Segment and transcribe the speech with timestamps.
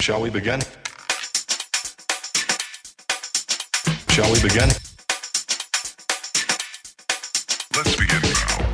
[0.00, 0.60] Shall we begin?
[4.10, 4.68] Shall we begin?
[7.74, 8.66] Let's begin now.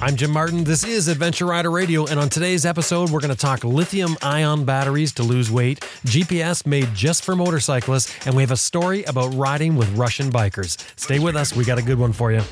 [0.00, 0.64] I'm Jim Martin.
[0.64, 4.64] This is Adventure Rider Radio, and on today's episode, we're going to talk lithium ion
[4.64, 9.32] batteries to lose weight, GPS made just for motorcyclists, and we have a story about
[9.34, 10.76] riding with Russian bikers.
[10.98, 12.42] Stay with us, we got a good one for you.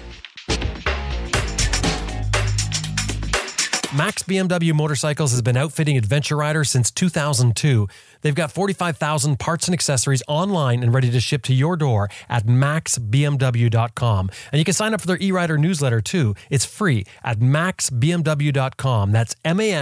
[3.93, 7.89] Max BMW Motorcycles has been outfitting adventure riders since 2002.
[8.23, 12.47] They've got 45,000 parts and accessories online and ready to ship to your door at
[12.47, 14.31] maxbmw.com.
[14.53, 16.37] And you can sign up for their e-rider newsletter too.
[16.51, 19.11] It's free at maxbmw.com.
[19.11, 19.81] That's maxbmw.com.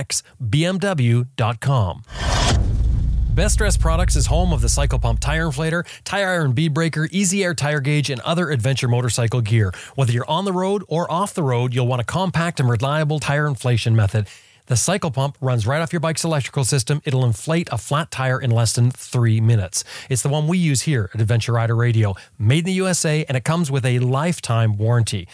[3.38, 7.08] Best Rest Products is home of the Cycle Pump tire inflator, tire iron bead breaker,
[7.12, 9.72] easy air tire gauge, and other adventure motorcycle gear.
[9.94, 13.20] Whether you're on the road or off the road, you'll want a compact and reliable
[13.20, 14.26] tire inflation method.
[14.66, 17.00] The cycle pump runs right off your bike's electrical system.
[17.04, 19.84] It'll inflate a flat tire in less than three minutes.
[20.10, 23.36] It's the one we use here at Adventure Rider Radio, made in the USA, and
[23.36, 25.28] it comes with a lifetime warranty.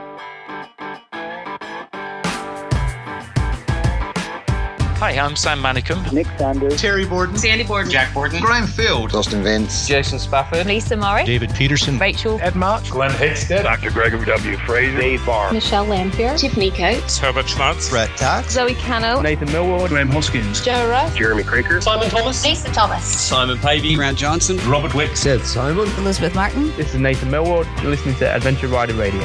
[4.99, 6.11] Hi, I'm Sam Manicum.
[6.11, 10.97] Nick Sanders, Terry Borden, Sandy Borden, Jack Borden, Graham Field, Dustin Vince, Jason Spafford, Lisa
[10.97, 13.91] Murray, David Peterson, Rachel, Ed March, Glen Heggstad, Dr.
[13.91, 14.57] Gregory W.
[14.57, 19.91] Frazier, Dave Barr, Michelle Lamphere, Tiffany Coates, Herbert Schmatz, Brett Tkacs, Zoe Cano, Nathan Millward,
[19.91, 24.95] Graham Hoskins, Joe Russ, Jeremy Kroeker, Simon Thomas, Lisa Thomas, Simon Pavey, Grant Johnson, Robert
[24.95, 26.75] Wick, Seth Simon, Elizabeth Martin.
[26.79, 27.69] This is Nathan Millward.
[27.83, 29.21] You're listening to Adventure Rider Radio.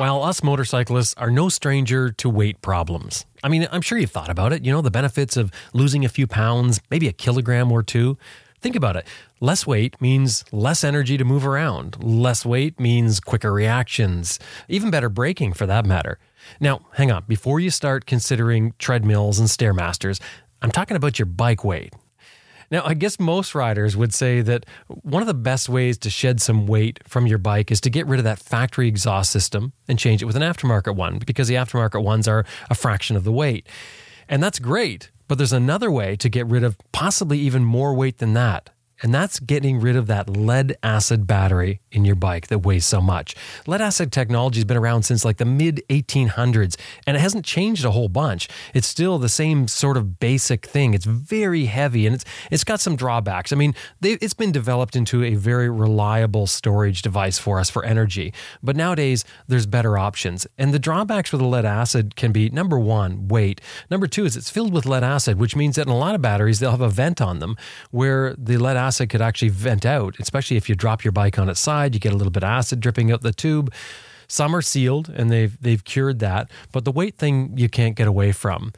[0.00, 3.26] While us motorcyclists are no stranger to weight problems.
[3.44, 4.64] I mean, I'm sure you've thought about it.
[4.64, 8.16] You know, the benefits of losing a few pounds, maybe a kilogram or two.
[8.62, 9.06] Think about it.
[9.40, 12.02] Less weight means less energy to move around.
[12.02, 14.38] Less weight means quicker reactions,
[14.70, 16.18] even better braking for that matter.
[16.60, 17.24] Now, hang on.
[17.28, 20.18] Before you start considering treadmills and Stairmasters,
[20.62, 21.92] I'm talking about your bike weight.
[22.70, 26.40] Now, I guess most riders would say that one of the best ways to shed
[26.40, 29.98] some weight from your bike is to get rid of that factory exhaust system and
[29.98, 33.32] change it with an aftermarket one because the aftermarket ones are a fraction of the
[33.32, 33.66] weight.
[34.28, 38.18] And that's great, but there's another way to get rid of possibly even more weight
[38.18, 38.70] than that.
[39.02, 43.00] And that's getting rid of that lead acid battery in your bike that weighs so
[43.00, 43.34] much.
[43.66, 47.84] Lead acid technology has been around since like the mid 1800s and it hasn't changed
[47.84, 48.48] a whole bunch.
[48.74, 50.92] It's still the same sort of basic thing.
[50.92, 53.52] It's very heavy and it's it's got some drawbacks.
[53.52, 57.84] I mean, they, it's been developed into a very reliable storage device for us for
[57.84, 58.34] energy.
[58.62, 60.46] But nowadays there's better options.
[60.58, 63.60] And the drawbacks with the lead acid can be number 1, weight.
[63.90, 66.20] Number 2 is it's filled with lead acid, which means that in a lot of
[66.20, 67.56] batteries they'll have a vent on them
[67.90, 71.38] where the lead acid acid could actually vent out, especially if you drop your bike
[71.38, 73.72] on its side, you get a little bit of acid dripping out the tube.
[74.26, 78.08] Some are sealed and they've they've cured that, but the weight thing you can't get
[78.08, 78.72] away from.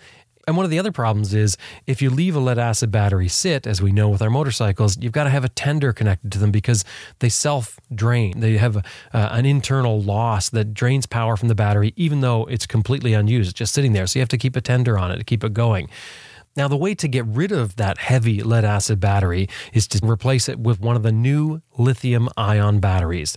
[0.47, 1.57] And one of the other problems is
[1.87, 5.13] if you leave a lead acid battery sit, as we know with our motorcycles, you've
[5.13, 6.85] got to have a tender connected to them because
[7.21, 8.41] they self drain.
[8.41, 12.67] They have uh, an internal loss that drains power from the battery, even though it's
[12.67, 14.07] completely unused, just sitting there.
[14.07, 15.89] So you have to keep a tender on it to keep it going.
[16.55, 20.49] Now, the way to get rid of that heavy lead acid battery is to replace
[20.49, 23.37] it with one of the new lithium ion batteries.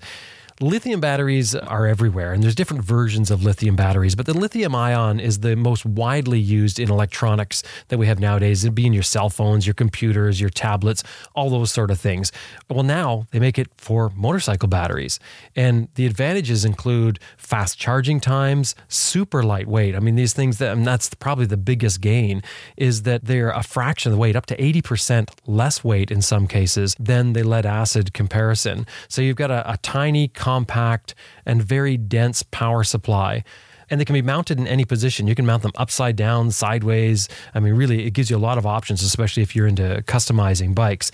[0.62, 5.20] Lithium batteries are everywhere, and there's different versions of lithium batteries, but the lithium ion
[5.20, 8.64] is the most widely used in electronics that we have nowadays.
[8.64, 11.04] It'd be in your cell phones, your computers, your tablets,
[11.36, 12.32] all those sort of things.
[12.70, 15.20] Well, now they make it for motorcycle batteries,
[15.58, 19.94] and the advantages include fast charging times, super lightweight.
[19.94, 22.42] I mean, these things that, and that's probably the biggest gain,
[22.78, 26.48] is that they're a fraction of the weight, up to 80% less weight in some
[26.48, 28.88] cases than the lead acid comparison.
[29.10, 33.44] So you've got a, a tiny, compact, and very dense power supply.
[33.90, 35.26] And they can be mounted in any position.
[35.26, 37.28] You can mount them upside down, sideways.
[37.56, 40.76] I mean, really, it gives you a lot of options, especially if you're into customizing
[40.76, 41.12] bikes.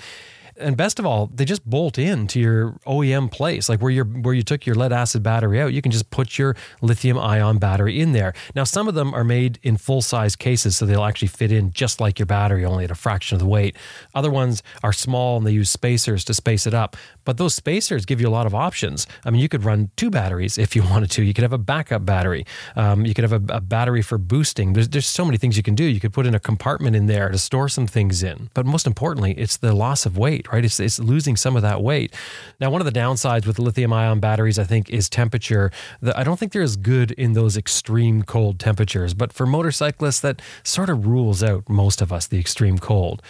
[0.58, 4.04] And best of all, they just bolt in to your OEM place, like where you
[4.04, 5.74] where you took your lead acid battery out.
[5.74, 8.34] You can just put your lithium ion battery in there.
[8.56, 11.72] Now, some of them are made in full size cases, so they'll actually fit in
[11.72, 13.76] just like your battery, only at a fraction of the weight.
[14.14, 16.98] Other ones are small and they use spacers to space it up.
[17.24, 19.08] But those spacers give you a lot of options.
[19.26, 21.24] I mean, you could run two batteries if you wanted to.
[21.24, 22.46] You could have a backup battery.
[22.76, 24.74] Um, you could have a, a battery for boosting.
[24.74, 25.84] There's, there's so many things you can do.
[25.84, 28.50] You could put in a compartment in there to store some things in.
[28.54, 30.64] But most importantly, it's the loss of weight, right?
[30.64, 32.14] It's, it's losing some of that weight.
[32.60, 35.72] Now, one of the downsides with lithium ion batteries, I think, is temperature.
[36.02, 39.14] The, I don't think they're as good in those extreme cold temperatures.
[39.14, 43.22] But for motorcyclists, that sort of rules out most of us, the extreme cold.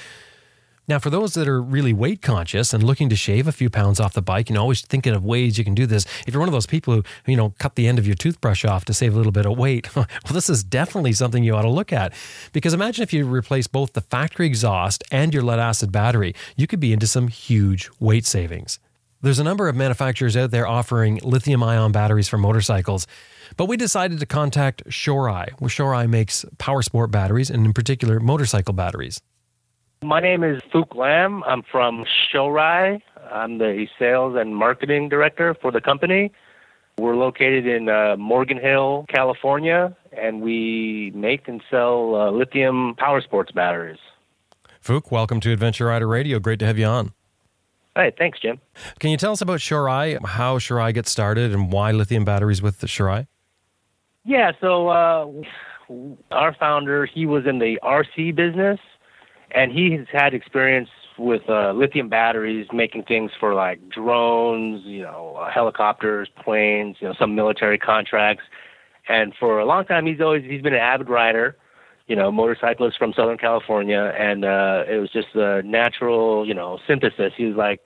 [0.92, 4.02] Now, for those that are really weight conscious and looking to shave a few pounds
[4.02, 6.06] off the bike, you always thinking of ways you can do this.
[6.28, 8.66] If you're one of those people who, you know, cut the end of your toothbrush
[8.66, 11.62] off to save a little bit of weight, well, this is definitely something you ought
[11.62, 12.12] to look at.
[12.52, 16.68] Because imagine if you replace both the factory exhaust and your lead acid battery, you
[16.68, 18.78] could be into some huge weight savings.
[19.22, 23.08] There's a number of manufacturers out there offering lithium ion batteries for motorcycles.
[23.56, 28.20] But we decided to contact Shorai, where Shorai makes power sport batteries and, in particular,
[28.20, 29.22] motorcycle batteries.
[30.04, 31.44] My name is Phuc Lam.
[31.44, 33.04] I'm from Shorai.
[33.32, 36.32] I'm the sales and marketing director for the company.
[36.98, 43.22] We're located in uh, Morgan Hill, California, and we make and sell uh, lithium power
[43.22, 44.00] sports batteries.
[44.84, 46.40] Phuc, welcome to Adventure Rider Radio.
[46.40, 47.14] Great to have you on.
[47.96, 48.60] Hey, thanks, Jim.
[48.98, 52.80] Can you tell us about Shorai, how Shorai gets started, and why lithium batteries with
[52.80, 53.28] the Shorai?
[54.26, 55.28] Yeah, so uh,
[56.32, 58.80] our founder, he was in the RC business
[59.54, 65.04] and he has had experience with uh, lithium batteries, making things for like drones, you
[65.04, 68.44] know, uh, helicopters, planes, you know, some military contracts.
[69.08, 71.58] And for a long time, he's always he's been an avid rider,
[72.08, 76.80] you know, motorcyclist from Southern California, and uh, it was just a natural, you know,
[76.88, 77.34] synthesis.
[77.36, 77.82] He was like,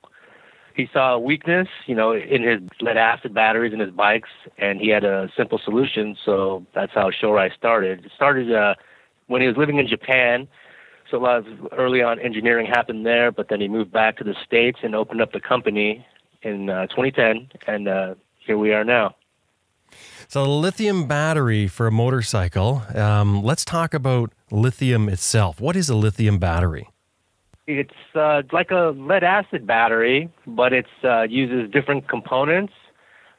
[0.76, 4.80] he saw a weakness, you know, in his lead acid batteries in his bikes, and
[4.82, 6.18] he had a simple solution.
[6.26, 8.06] So that's how Shorai started.
[8.06, 8.76] It started uh,
[9.28, 10.48] when he was living in Japan
[11.16, 14.24] so a lot of early on engineering happened there, but then he moved back to
[14.24, 16.06] the States and opened up the company
[16.42, 18.16] in uh, 2010, and uh,
[18.46, 19.16] here we are now.
[20.28, 22.84] So, the lithium battery for a motorcycle.
[22.94, 25.62] Um, let's talk about lithium itself.
[25.62, 26.90] What is a lithium battery?
[27.68, 32.74] It's uh, like a lead acid battery, but it uh, uses different components,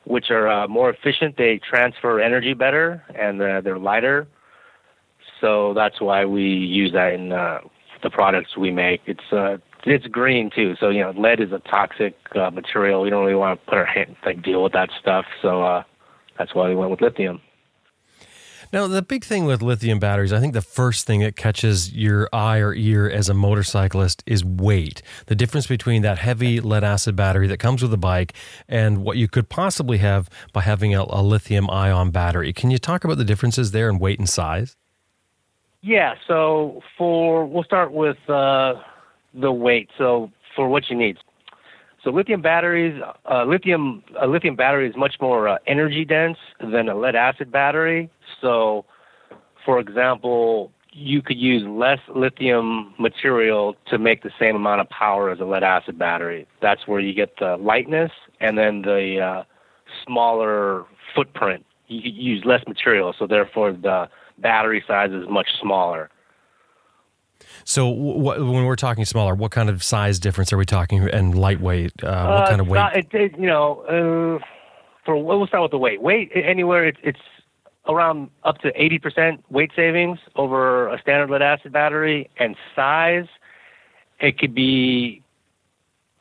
[0.04, 1.36] which are uh, more efficient.
[1.36, 4.26] They transfer energy better, and uh, they're lighter.
[5.40, 7.60] So that's why we use that in uh,
[8.02, 9.02] the products we make.
[9.06, 10.74] It's uh, it's green too.
[10.80, 13.02] So you know, lead is a toxic uh, material.
[13.02, 15.26] We don't really want to put our hand like deal with that stuff.
[15.42, 15.82] So uh,
[16.38, 17.40] that's why we went with lithium.
[18.72, 22.28] Now, the big thing with lithium batteries, I think the first thing that catches your
[22.32, 25.02] eye or ear as a motorcyclist is weight.
[25.26, 28.32] The difference between that heavy lead acid battery that comes with a bike
[28.68, 32.52] and what you could possibly have by having a, a lithium ion battery.
[32.52, 34.76] Can you talk about the differences there in weight and size?
[35.86, 38.74] Yeah, so for we'll start with uh,
[39.32, 39.88] the weight.
[39.96, 41.16] So for what you need.
[42.02, 43.00] So lithium batteries,
[43.30, 47.52] uh, lithium a lithium battery is much more uh, energy dense than a lead acid
[47.52, 48.10] battery.
[48.40, 48.84] So,
[49.64, 55.30] for example, you could use less lithium material to make the same amount of power
[55.30, 56.48] as a lead acid battery.
[56.60, 58.10] That's where you get the lightness
[58.40, 59.44] and then the uh,
[60.04, 60.84] smaller
[61.14, 61.64] footprint.
[61.86, 66.10] You use less material, so therefore the battery size is much smaller.
[67.64, 71.08] So, when we're talking smaller, what kind of size difference are we talking?
[71.08, 72.78] And lightweight, uh, what uh, kind of weight?
[72.78, 73.80] Not, it, it, you know,
[74.40, 74.44] uh,
[75.04, 76.00] for we'll start with the weight.
[76.00, 77.20] Weight anywhere it, it's
[77.88, 83.26] around up to eighty percent weight savings over a standard lead acid battery, and size
[84.20, 85.22] it could be,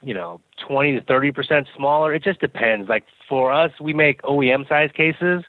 [0.01, 2.13] you know, twenty to thirty percent smaller.
[2.13, 2.89] It just depends.
[2.89, 5.43] Like for us, we make OEM size cases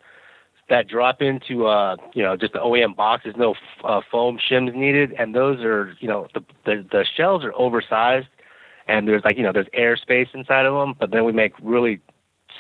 [0.69, 3.25] that drop into uh, you know just the OEM box.
[3.25, 3.55] There's no
[3.85, 8.29] uh, foam shims needed, and those are you know the, the the shells are oversized,
[8.89, 10.95] and there's like you know there's airspace inside of them.
[10.99, 12.01] But then we make really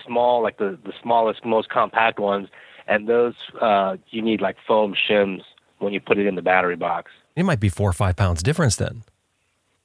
[0.04, 2.48] small, like the the smallest, most compact ones,
[2.86, 5.42] and those uh, you need like foam shims
[5.78, 7.10] when you put it in the battery box.
[7.34, 9.02] It might be four or five pounds difference then.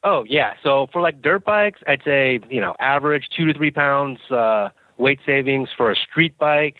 [0.03, 3.71] Oh yeah, so for like dirt bikes, I'd say you know average two to three
[3.71, 6.77] pounds uh, weight savings for a street bike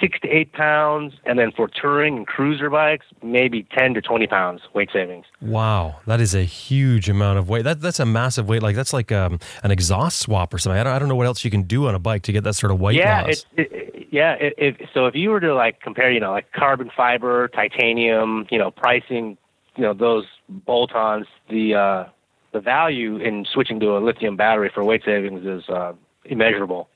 [0.00, 4.26] six to eight pounds, and then for touring and cruiser bikes, maybe ten to twenty
[4.26, 5.26] pounds weight savings.
[5.40, 7.64] Wow, that is a huge amount of weight.
[7.64, 8.62] That that's a massive weight.
[8.62, 10.78] Like that's like um, an exhaust swap or something.
[10.78, 12.44] I don't, I don't know what else you can do on a bike to get
[12.44, 13.46] that sort of weight yeah, loss.
[13.56, 16.52] It, it, yeah, it, if, so if you were to like compare, you know, like
[16.52, 19.38] carbon fiber, titanium, you know, pricing,
[19.76, 22.04] you know, those bolt-ons, the uh,
[22.52, 25.92] the value in switching to a lithium battery for weight savings is uh,
[26.24, 26.88] immeasurable.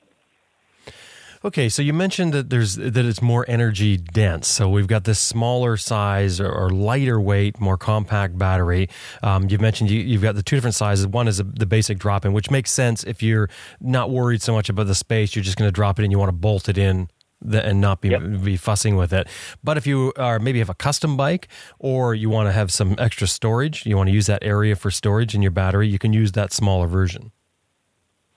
[1.45, 4.47] Okay, so you mentioned that there's that it's more energy dense.
[4.47, 8.89] So we've got this smaller size or, or lighter weight, more compact battery.
[9.21, 11.05] Um, you've mentioned you, have got the two different sizes.
[11.05, 13.47] One is a, the basic drop in, which makes sense if you're
[13.79, 15.35] not worried so much about the space.
[15.35, 16.09] You're just going to drop it in.
[16.09, 17.09] You want to bolt it in
[17.43, 18.41] the, and not be Yep.
[18.43, 19.27] be fussing with it.
[19.63, 21.47] But if you are maybe have a custom bike
[21.77, 24.89] or you want to have some extra storage, you want to use that area for
[24.89, 27.31] storage in your battery, you can use that smaller version.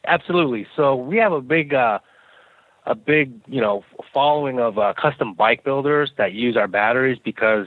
[0.07, 0.67] Absolutely.
[0.77, 2.00] So we have a big, uh,
[2.88, 7.66] a big, you know, following of uh, custom bike builders that use our batteries because,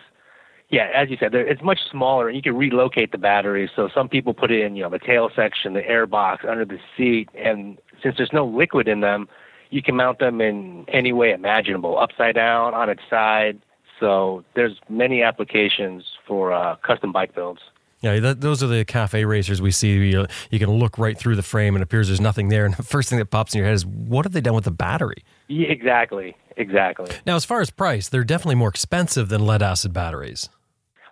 [0.69, 3.69] yeah, as you said, it's much smaller and you can relocate the batteries.
[3.75, 6.65] So some people put it in, you know, the tail section, the air box, under
[6.65, 9.29] the seat, and since there's no liquid in them,
[9.69, 13.61] you can mount them in any way imaginable, upside down, on its side.
[13.99, 17.61] So there's many applications for uh, custom bike builds.
[18.01, 19.93] Yeah, that, those are the cafe racers we see.
[19.93, 22.65] You, you can look right through the frame and it appears there's nothing there.
[22.65, 24.65] And the first thing that pops in your head is, what have they done with
[24.65, 25.23] the battery?
[25.47, 27.11] Yeah, exactly, exactly.
[27.25, 30.49] Now, as far as price, they're definitely more expensive than lead acid batteries.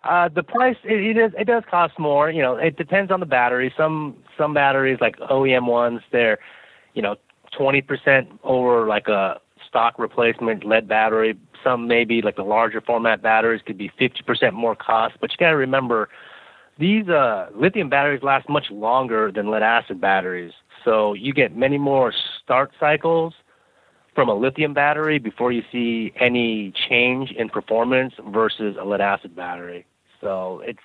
[0.03, 2.31] Uh, the price it, it is it does cost more.
[2.31, 3.73] You know, it depends on the battery.
[3.75, 6.39] Some some batteries like OEM ones, they're
[6.93, 7.17] you know
[7.55, 11.37] twenty percent over like a stock replacement lead battery.
[11.63, 15.15] Some maybe like the larger format batteries could be fifty percent more cost.
[15.19, 16.07] But you got to remember,
[16.79, 20.53] these uh, lithium batteries last much longer than lead acid batteries.
[20.85, 23.33] So you get many more start cycles
[24.15, 29.35] from a lithium battery before you see any change in performance versus a lead acid
[29.35, 29.85] battery.
[30.21, 30.79] So it's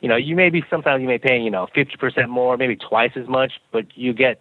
[0.00, 2.76] you know, you may be sometimes you may pay, you know, fifty percent more, maybe
[2.76, 4.40] twice as much, but you get,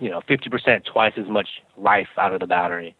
[0.00, 2.94] you know, fifty percent twice as much life out of the battery.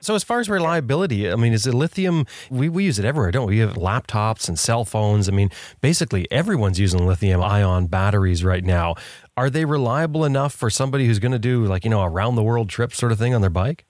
[0.00, 2.26] So, as far as reliability, I mean, is it lithium?
[2.50, 3.54] We, we use it everywhere, don't we?
[3.54, 5.28] We have laptops and cell phones.
[5.28, 5.50] I mean,
[5.80, 8.94] basically, everyone's using lithium ion batteries right now.
[9.36, 12.38] Are they reliable enough for somebody who's going to do, like, you know, a round
[12.38, 13.84] the world trip sort of thing on their bike?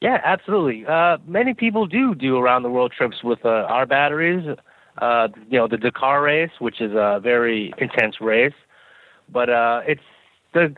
[0.00, 0.84] Yeah, absolutely.
[0.84, 4.44] Uh, many people do do around the world trips with uh, our batteries.
[4.98, 8.52] Uh, you know, the Dakar race, which is a very intense race,
[9.28, 10.02] but uh, it's
[10.52, 10.74] the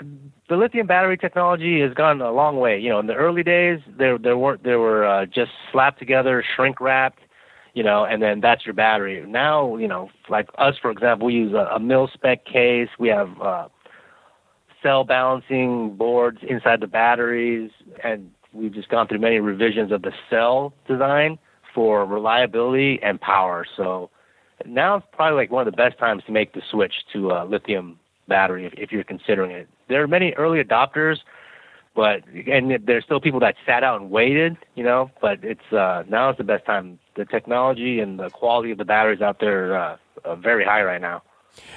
[0.55, 2.79] the lithium battery technology has gone a long way.
[2.79, 6.45] You know, in the early days, there there weren't there were uh, just slapped together,
[6.55, 7.19] shrink wrapped,
[7.75, 9.25] you know, and then that's your battery.
[9.27, 12.89] Now, you know, like us, for example, we use a, a mil spec case.
[13.01, 13.69] We have uh,
[14.81, 17.73] cell balancing boards inside the batteries,
[18.05, 21.37] and we've just gone through many revisions of the cell design
[21.75, 23.67] for reliability and power.
[23.77, 24.09] So
[24.65, 27.45] now it's probably like one of the best times to make the switch to a
[27.45, 29.69] lithium battery if, if you're considering it.
[29.89, 31.19] There are many early adopters,
[31.95, 35.11] but and there's still people that sat out and waited, you know.
[35.21, 36.99] But it's uh, now is the best time.
[37.17, 41.01] The technology and the quality of the batteries out there uh, are very high right
[41.01, 41.23] now.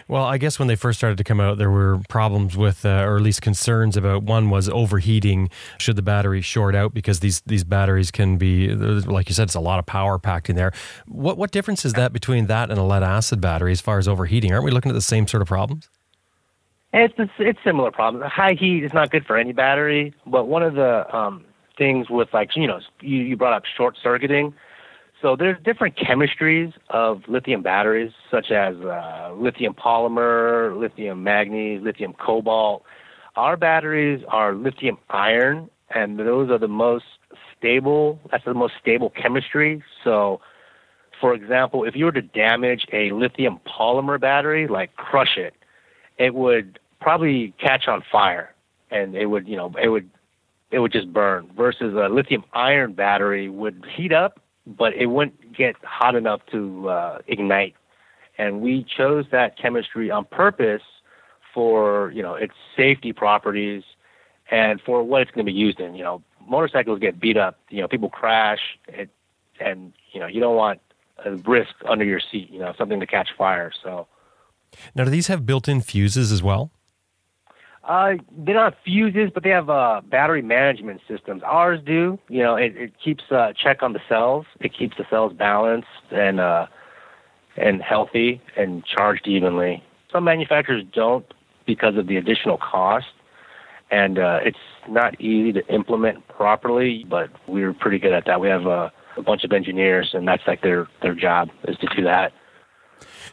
[0.07, 3.03] Well, I guess when they first started to come out, there were problems with, uh,
[3.05, 4.23] or at least concerns about.
[4.23, 5.49] One was overheating.
[5.77, 9.55] Should the battery short out because these these batteries can be, like you said, it's
[9.55, 10.71] a lot of power packed in there.
[11.07, 14.07] What what difference is that between that and a lead acid battery as far as
[14.07, 14.51] overheating?
[14.51, 15.89] Aren't we looking at the same sort of problems?
[16.99, 18.31] It's it's, it's similar problems.
[18.31, 21.45] High heat is not good for any battery, but one of the um,
[21.77, 24.53] things with like you know you, you brought up short circuiting.
[25.21, 32.13] So there's different chemistries of lithium batteries, such as uh, lithium polymer, lithium manganese, lithium
[32.13, 32.83] cobalt.
[33.35, 37.05] Our batteries are lithium iron, and those are the most
[37.57, 38.19] stable.
[38.31, 39.83] That's the most stable chemistry.
[40.03, 40.39] So,
[41.19, 45.55] for example, if you were to damage a lithium polymer battery, like crush it,
[46.17, 48.53] it would probably catch on fire,
[48.91, 50.09] and it would, you know, it would,
[50.71, 51.49] it would just burn.
[51.55, 56.89] Versus a lithium iron battery would heat up, but it wouldn't get hot enough to
[56.89, 57.75] uh, ignite.
[58.37, 60.83] And we chose that chemistry on purpose
[61.53, 63.83] for, you know, its safety properties
[64.51, 65.95] and for what it's going to be used in.
[65.95, 67.57] You know, motorcycles get beat up.
[67.69, 69.09] You know, people crash, it,
[69.59, 70.79] and you know, you don't want
[71.25, 72.49] a risk under your seat.
[72.51, 73.71] You know, something to catch fire.
[73.83, 74.07] So.
[74.93, 76.71] Now, do these have built-in fuses as well?
[77.87, 81.41] Uh, they're not fuses, but they have uh, battery management systems.
[81.45, 82.19] Ours do.
[82.27, 84.45] You know, it, it keeps uh, check on the cells.
[84.59, 86.67] It keeps the cells balanced and uh,
[87.55, 89.81] and healthy and charged evenly.
[90.11, 91.25] Some manufacturers don't
[91.65, 93.07] because of the additional cost,
[93.89, 94.57] and uh, it's
[94.89, 97.05] not easy to implement properly.
[97.09, 98.41] But we're pretty good at that.
[98.41, 101.87] We have a, a bunch of engineers, and that's like their their job is to
[101.95, 102.33] do that.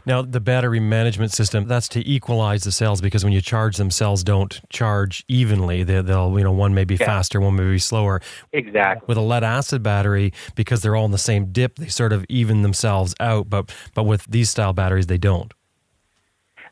[0.06, 3.90] Now, the battery management system, that's to equalize the cells because when you charge them,
[3.90, 5.82] cells don't charge evenly.
[5.82, 7.06] They, will you know, one may be Yeah.
[7.06, 8.20] faster, one may be slower.
[8.52, 9.06] Exactly.
[9.06, 12.26] With a lead acid battery, because they're all in the same dip, they sort of
[12.28, 13.48] even themselves out.
[13.48, 15.52] But but with these style batteries, they don't.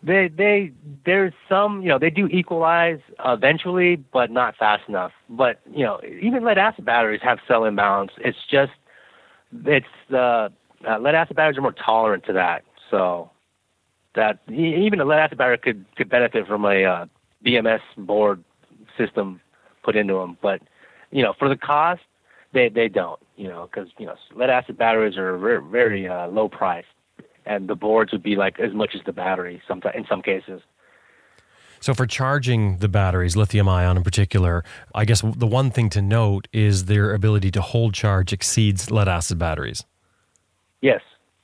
[0.02, 0.72] They they
[1.06, 5.12] there's some you know they do equalize eventually, but not fast enough.
[5.30, 8.10] But you know even lead acid batteries have cell imbalance.
[8.18, 8.72] It's just
[9.64, 10.48] it's uh,
[10.86, 12.64] uh, lead acid batteries are more tolerant to that.
[12.92, 13.30] So
[14.14, 17.06] that even a lead acid battery could could benefit from a uh,
[17.44, 18.44] BMS board
[18.96, 19.40] system
[19.82, 20.38] put into them.
[20.40, 20.62] But
[21.10, 22.02] you know for the cost,
[22.52, 23.18] they they don't.
[23.36, 26.86] You know because you know lead acid batteries are very very uh, low priced
[27.46, 30.60] and the boards would be like as much as the battery sometimes in some cases.
[31.80, 34.62] So for charging the batteries, lithium ion in particular,
[34.94, 39.08] I guess the one thing to note is their ability to hold charge exceeds lead
[39.08, 39.84] acid batteries.
[40.80, 41.00] Yes,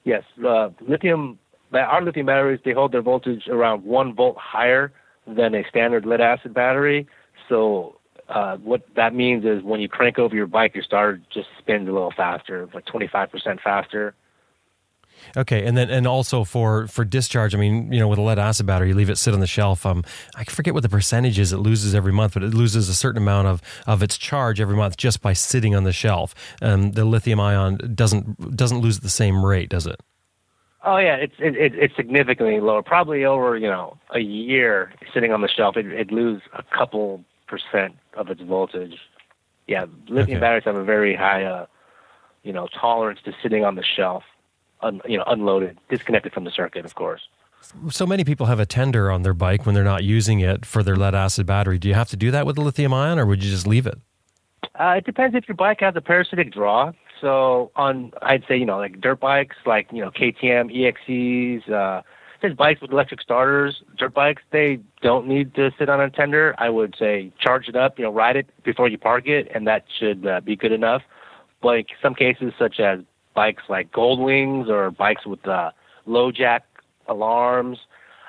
[0.08, 0.24] yes.
[0.44, 1.38] Uh, lithium,
[1.72, 4.90] our lithium batteries, they hold their voltage around one volt higher
[5.26, 7.06] than a standard lead acid battery.
[7.48, 7.96] So
[8.28, 11.88] uh, what that means is when you crank over your bike, your starter just spins
[11.88, 14.14] a little faster, like 25% faster.
[15.36, 18.38] Okay, and then and also for for discharge, I mean, you know, with a lead
[18.38, 19.84] acid battery, you leave it sit on the shelf.
[19.86, 20.04] Um,
[20.36, 23.22] I forget what the percentage is it loses every month, but it loses a certain
[23.22, 26.34] amount of of its charge every month just by sitting on the shelf.
[26.62, 30.00] Um, the lithium ion doesn't doesn't lose at the same rate, does it?
[30.84, 32.82] Oh yeah, it's it, it, it's significantly lower.
[32.82, 37.24] Probably over you know a year sitting on the shelf, it it lose a couple
[37.46, 38.96] percent of its voltage.
[39.66, 40.40] Yeah, lithium Okay.
[40.40, 41.66] batteries have a very high, uh,
[42.42, 44.22] you know, tolerance to sitting on the shelf,
[44.82, 47.22] un, you know, unloaded, disconnected from the circuit, of course.
[47.90, 50.82] So many people have a tender on their bike when they're not using it for
[50.82, 51.78] their lead acid battery.
[51.78, 53.86] Do you have to do that with a lithium ion, or would you just leave
[53.86, 53.98] it?
[54.78, 56.92] Uh, it depends if your bike has a parasitic draw.
[57.20, 62.02] So on, I'd say you know like dirt bikes, like you know KTM, EXCs, uh,
[62.40, 63.82] there's bikes with electric starters.
[63.96, 66.54] Dirt bikes they don't need to sit on a tender.
[66.58, 69.66] I would say charge it up, you know, ride it before you park it, and
[69.66, 71.02] that should uh, be good enough.
[71.62, 73.00] Like some cases, such as
[73.38, 75.70] bikes like Gold Wings or bikes with uh,
[76.06, 76.64] low jack
[77.06, 77.78] alarms,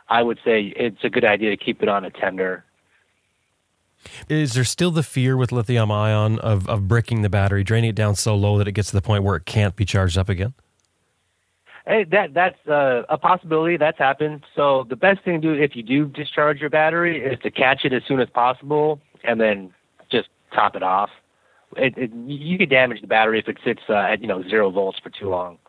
[0.08, 2.64] I would say it's a good idea to keep it on a tender.
[4.30, 7.96] Is there still the fear with lithium ion of, of bricking the battery, draining it
[7.96, 10.30] down so low that it gets to the point where it can't be charged up
[10.30, 10.54] again?
[11.88, 13.78] Hey, that that's uh, a possibility.
[13.78, 14.44] That's happened.
[14.56, 17.84] So the best thing to do if you do discharge your battery is to catch
[17.84, 19.74] it as soon as possible and then
[20.12, 21.10] just top it off.
[21.78, 24.72] It, it, you could damage the battery if it sits uh, at you know zero
[24.72, 25.60] volts for too long.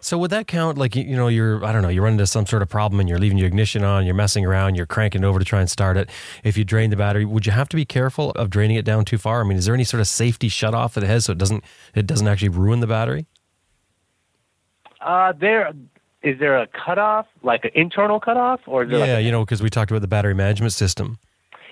[0.00, 0.76] So would that count?
[0.78, 3.08] Like you know, you're I don't know, you run into some sort of problem and
[3.08, 5.70] you're leaving your ignition on, you're messing around, you're cranking it over to try and
[5.70, 6.10] start it.
[6.44, 9.04] If you drain the battery, would you have to be careful of draining it down
[9.04, 9.40] too far?
[9.40, 11.38] I mean, is there any sort of safety shut off that it has so it
[11.38, 11.64] doesn't
[11.94, 13.26] it doesn't actually ruin the battery?
[15.00, 15.72] Uh, there
[16.22, 19.44] is there a cutoff, like an internal cutoff, or is there Yeah, a, you know,
[19.44, 21.18] because we talked about the battery management system.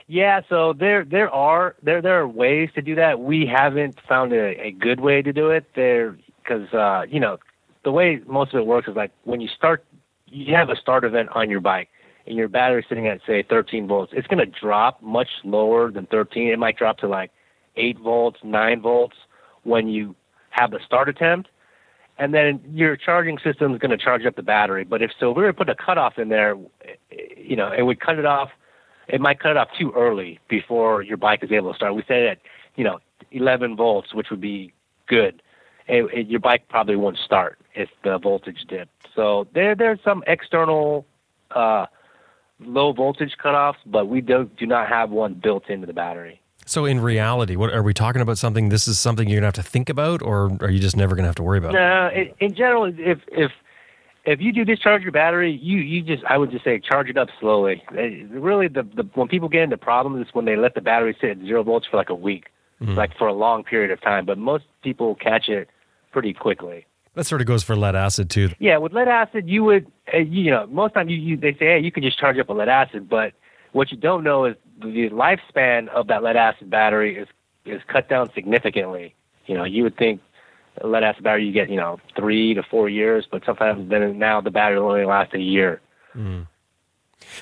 [0.08, 0.40] Yeah?
[0.48, 3.20] So there there are there there are ways to do that.
[3.20, 7.38] We haven't found a, a good way to do it there because uh, you know
[7.84, 9.84] the way most of it works is like when you start,
[10.26, 11.88] you have a start event on your bike
[12.26, 14.12] and your battery's sitting at say 13 volts.
[14.14, 16.48] It's going to drop much lower than 13.
[16.48, 17.30] It might drop to like
[17.76, 19.16] 8 volts, 9 volts
[19.62, 20.14] when you
[20.50, 21.48] have the start attempt.
[22.18, 24.84] And then your charging system is going to charge up the battery.
[24.84, 26.56] But if so, we were to put a cutoff in there,
[27.36, 28.50] you know, and we cut it off,
[29.08, 31.94] it might cut it off too early before your bike is able to start.
[31.94, 32.38] We say at,
[32.76, 33.00] you know,
[33.32, 34.72] 11 volts, which would be
[35.06, 35.42] good.
[35.86, 38.92] It, it, your bike probably won't start if the voltage dipped.
[39.14, 41.06] So there, there's some external
[41.50, 41.86] uh,
[42.60, 46.40] low voltage cutoffs, but we do do not have one built into the battery.
[46.66, 48.36] So in reality, what are we talking about?
[48.36, 51.16] Something this is something you're gonna have to think about, or are you just never
[51.16, 51.74] gonna have to worry about?
[51.74, 51.78] it?
[51.78, 53.50] No, in, in general, if if
[54.32, 57.16] if you do discharge your battery, you you just I would just say charge it
[57.16, 57.82] up slowly.
[57.96, 61.16] Eh, Really, the the when people get into problems is when they let the battery
[61.20, 62.46] sit at zero volts for like a week,
[62.80, 64.24] like for a long period of time.
[64.26, 65.68] But most people catch it
[66.12, 66.86] pretty quickly.
[67.14, 68.50] That sort of goes for lead acid too.
[68.58, 71.66] Yeah, with lead acid, you would, uh, you know, most time you, you they say,
[71.66, 73.32] hey, you can just charge up a lead acid, but
[73.72, 77.28] what you don't know is the lifespan of that lead acid battery is
[77.64, 79.14] is cut down significantly.
[79.46, 80.20] You know, you would think
[80.84, 84.40] lead acid battery you get, you know, three to four years, but sometimes then now
[84.40, 85.80] the battery will only last a year.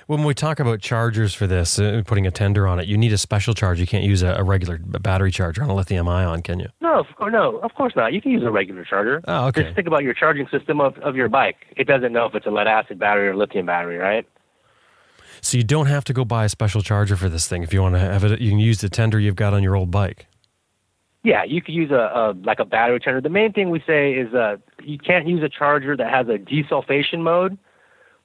[0.06, 3.12] When we talk about chargers for this, uh, putting a tender on it, you need
[3.12, 3.78] a special charge.
[3.78, 6.68] You can't use a, a regular battery charger on a lithium ion, can you?
[6.80, 8.12] No, of course, no, of course not.
[8.12, 9.22] You can use a regular charger.
[9.26, 9.64] Oh, okay.
[9.64, 11.56] Just think about your charging system of, of your bike.
[11.76, 14.26] It doesn't know if it's a lead acid battery or lithium battery, right?
[15.40, 17.62] So you don't have to go buy a special charger for this thing.
[17.62, 19.76] If you want to have it, you can use the tender you've got on your
[19.76, 20.26] old bike.
[21.26, 23.20] Yeah, you could use a, a like a battery charger.
[23.20, 26.38] The main thing we say is uh, you can't use a charger that has a
[26.38, 27.58] desulfation mode,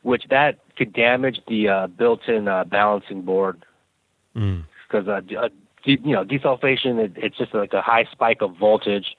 [0.04, 3.66] which that could damage the uh, built-in uh, balancing board.
[4.36, 4.66] Mm.
[4.88, 5.50] Because uh, d- uh,
[5.84, 9.18] you know desulfation, it, it's just like a high spike of voltage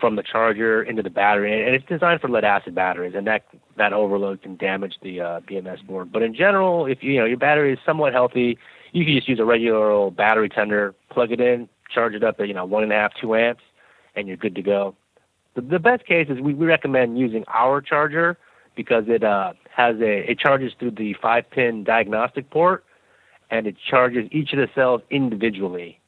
[0.00, 3.46] from the charger into the battery, and it's designed for lead acid batteries, and that
[3.78, 6.12] that overload can damage the uh, BMS board.
[6.12, 8.58] But in general, if you know your battery is somewhat healthy,
[8.92, 12.40] you can just use a regular old battery tender, plug it in, charge it up
[12.40, 13.62] at you know one and a half, two amps,
[14.14, 14.94] and you're good to go.
[15.54, 18.38] The, the best case is we, we recommend using our charger
[18.74, 22.84] because it uh, has a it charges through the five pin diagnostic port,
[23.50, 26.00] and it charges each of the cells individually,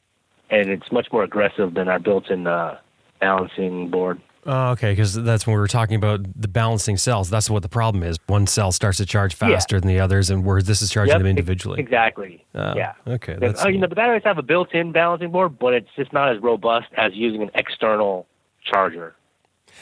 [0.49, 2.77] and it's much more aggressive than our built-in uh,
[3.19, 4.21] balancing board.
[4.47, 7.31] Oh, okay, because that's when we were talking about the balancing cells.
[7.31, 8.17] That's what the problem is.
[8.27, 11.19] One cell starts to charge faster than the others, and whereas this is charging Yep,
[11.21, 11.79] them individually.
[11.79, 12.45] Exactly.
[12.53, 12.93] Oh, yeah.
[13.07, 16.13] okay, that's- uh, you know, the batteries have a built-in balancing board, but it's just
[16.13, 18.27] not as robust as using an external
[18.63, 19.15] charger.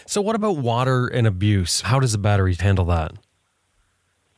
[0.05, 1.81] So, what about water and abuse?
[1.81, 3.11] How does the battery handle that?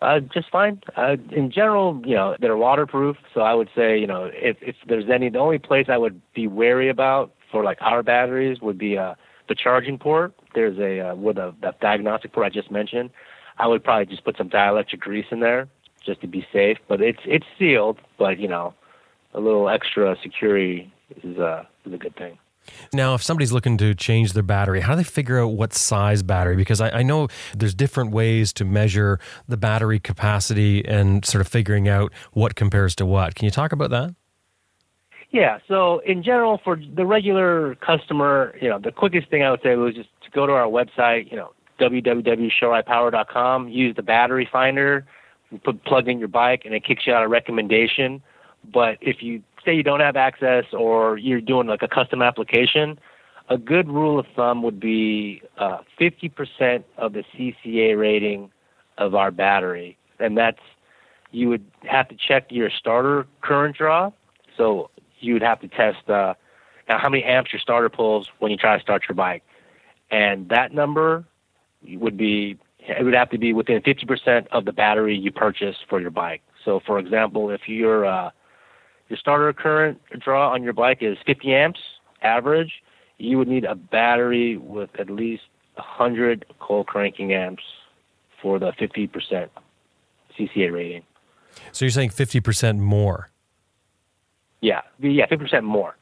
[0.01, 0.81] Uh, just fine.
[0.97, 4.75] Uh, in general, you know, they're waterproof, so I would say, you know, if if
[4.87, 8.77] there's any, the only place I would be wary about for like our batteries would
[8.77, 9.15] be uh,
[9.47, 10.33] the charging port.
[10.53, 13.09] There's a uh, with a that diagnostic port I just mentioned.
[13.57, 15.67] I would probably just put some dielectric grease in there
[16.05, 16.77] just to be safe.
[16.87, 18.73] But it's it's sealed, but you know,
[19.33, 20.91] a little extra security
[21.23, 22.37] is uh, is a good thing.
[22.93, 26.23] Now, if somebody's looking to change their battery, how do they figure out what size
[26.23, 26.55] battery?
[26.55, 31.47] Because I, I know there's different ways to measure the battery capacity and sort of
[31.47, 33.35] figuring out what compares to what.
[33.35, 34.15] Can you talk about that?
[35.35, 35.59] Yeah.
[35.67, 39.75] So in general, for the regular customer, you know, the quickest thing I would say
[39.75, 45.05] was just to go to our website, you know, www.shoraipower.com, use the battery finder,
[45.65, 48.23] put plug in your bike, and it kicks you out a recommendation.
[48.73, 52.97] But if you say you don't have access or you're doing like a custom application,
[53.49, 58.51] a good rule of thumb would be uh, 50% of the CCA rating
[58.97, 60.61] of our battery, and that's
[61.31, 64.11] you would have to check your starter current draw.
[64.55, 64.89] So
[65.25, 66.33] you would have to test uh,
[66.87, 69.43] how many amps your starter pulls when you try to start your bike,
[70.11, 71.25] and that number
[71.87, 75.99] would be it would have to be within 50% of the battery you purchase for
[75.99, 76.41] your bike.
[76.63, 78.29] So, for example, if your uh,
[79.09, 81.79] your starter current draw on your bike is 50 amps
[82.21, 82.83] average,
[83.17, 85.43] you would need a battery with at least
[85.75, 87.63] 100 cold cranking amps
[88.41, 89.49] for the 50%
[90.37, 91.03] CCA rating.
[91.71, 93.29] So you're saying 50% more.
[94.65, 95.95] Yeah, yeah, 50% more.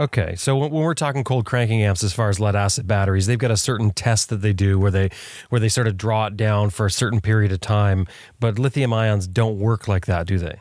[0.00, 3.26] Okay, so when when we're talking cold cranking amps, as far as lead acid batteries,
[3.26, 5.10] they've got a certain test that they do where they
[5.50, 8.08] where they sort of draw it down for a certain period of time.
[8.40, 10.60] But lithium ions don't work like that, do they?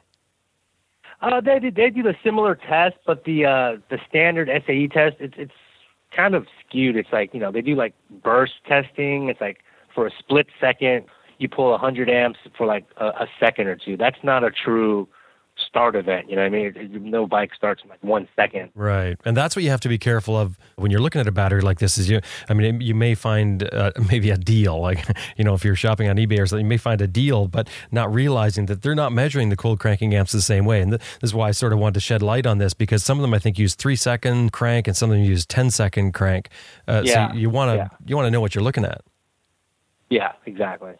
[1.21, 5.15] Uh, they do, they do the similar test, but the uh, the standard SAE test
[5.19, 5.53] it's it's
[6.15, 6.95] kind of skewed.
[6.95, 9.29] It's like you know they do like burst testing.
[9.29, 9.63] It's like
[9.95, 11.05] for a split second
[11.39, 13.97] you pull 100 amps for like a, a second or two.
[13.97, 15.07] That's not a true
[15.67, 16.29] start event.
[16.29, 16.65] You know what I mean?
[16.67, 18.71] It, it, no bike starts in like one second.
[18.75, 21.31] Right, and that's what you have to be careful of when you're looking at a
[21.31, 21.97] battery like this.
[21.97, 25.05] Is you, I mean, you may find uh, maybe a deal, like
[25.37, 27.69] you know, if you're shopping on eBay or something, you may find a deal, but
[27.91, 30.81] not realizing that they're not measuring the cold cranking amps the same way.
[30.81, 33.03] And th- this is why I sort of wanted to shed light on this because
[33.03, 35.71] some of them I think use three second crank and some of them use 10
[35.71, 36.49] second crank.
[36.87, 37.87] Uh, Yeah, So you want to yeah.
[38.05, 39.01] you want to know what you're looking at.
[40.09, 40.93] Yeah, exactly.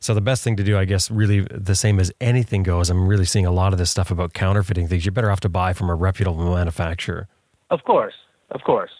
[0.00, 2.90] So the best thing to do, I guess, really the same as anything goes.
[2.90, 5.04] I'm really seeing a lot of this stuff about counterfeiting things.
[5.04, 7.28] You're better off to buy from a reputable manufacturer.
[7.70, 8.14] Of course,
[8.50, 8.90] of course.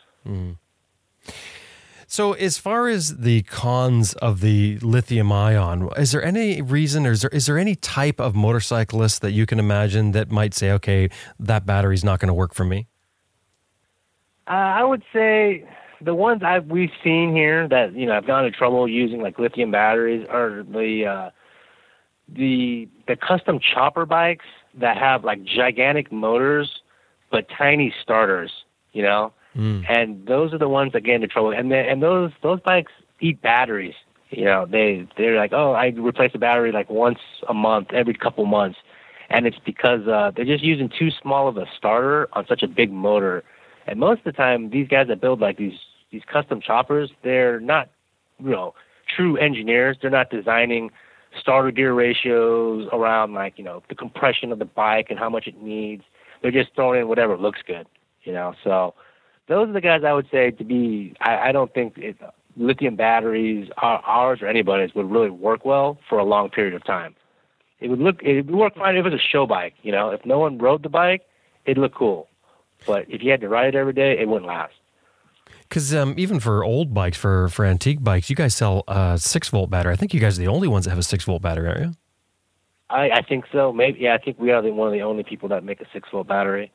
[2.09, 7.13] So, as far as the cons of the lithium ion, is there any reason or
[7.13, 10.71] is there, is there any type of motorcyclist that you can imagine that might say,
[10.73, 11.09] okay,
[11.41, 12.87] that battery's not going to work for me?
[14.47, 15.65] Uh, I would say
[16.07, 19.39] the ones I've we've seen here that you know I've gone into trouble using like
[19.39, 21.31] lithium batteries are the uh,
[22.29, 26.81] the the custom chopper bikes that have like gigantic motors
[27.31, 28.53] but tiny starters.
[28.93, 29.35] You know,
[29.89, 31.51] and those are the ones that get into trouble.
[31.51, 33.95] And they, and those those bikes eat batteries.
[34.31, 38.15] You know, they they're like, oh, I replace a battery like once a month, every
[38.15, 38.79] couple months,
[39.29, 42.69] and it's because uh, they're just using too small of a starter on such a
[42.69, 43.45] big motor.
[43.87, 45.79] And most of the time, these guys that build like these
[46.17, 47.91] these custom choppers, they're not,
[48.43, 48.75] you know,
[49.15, 49.99] true engineers.
[50.01, 50.91] They're not designing
[51.39, 55.47] starter gear ratios around like you know the compression of the bike and how much
[55.47, 56.05] it needs.
[56.41, 57.87] They're just throwing in whatever looks good,
[58.25, 58.55] you know.
[58.65, 58.95] So
[59.47, 61.15] those are the guys I would say to be.
[61.21, 62.17] I, I don't think it,
[62.57, 66.83] lithium batteries, our, ours or anybody's, would really work well for a long period of
[66.85, 67.15] time.
[67.81, 69.75] It would look, it would work fine if it was a show bike.
[69.83, 71.27] You know, if no one rode the bike,
[71.67, 72.29] it'd look cool.
[72.87, 74.73] But if you had to ride it every day, it wouldn't last.
[75.69, 79.49] Because um, even for old bikes, for for antique bikes, you guys sell a six
[79.49, 79.93] volt battery.
[79.93, 81.81] I think you guys are the only ones that have a six volt battery, are
[81.81, 81.93] you?
[82.89, 83.73] I, I think so.
[83.73, 84.15] Maybe yeah.
[84.15, 86.29] I think we are the, one of the only people that make a six volt
[86.29, 86.71] battery.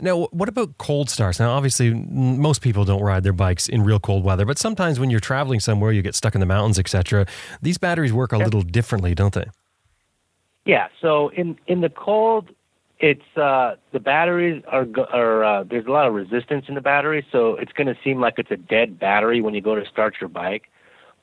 [0.00, 1.38] Now, what about cold starts?
[1.38, 5.10] Now, obviously, most people don't ride their bikes in real cold weather, but sometimes when
[5.10, 7.26] you're traveling somewhere, you get stuck in the mountains, etc.
[7.60, 9.46] These batteries work a little differently, don't they?
[10.64, 10.88] Yeah.
[11.00, 12.50] So in in the cold,
[13.02, 17.26] it's uh, the batteries are are uh, there's a lot of resistance in the battery,
[17.32, 20.14] so it's going to seem like it's a dead battery when you go to start
[20.20, 20.70] your bike.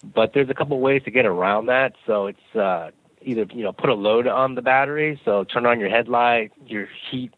[0.04, 1.94] But there's a couple ways to get around that.
[2.06, 5.80] So it's uh, either you know put a load on the battery, so turn on
[5.80, 7.34] your headlight, your heat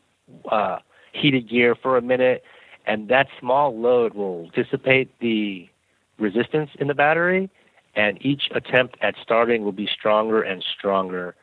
[0.52, 0.80] uh,
[1.14, 2.44] heated gear for a minute,
[2.88, 5.70] and that small load will dissipate the
[6.18, 7.48] resistance in the battery,
[7.96, 11.36] and each attempt at starting will be stronger and stronger.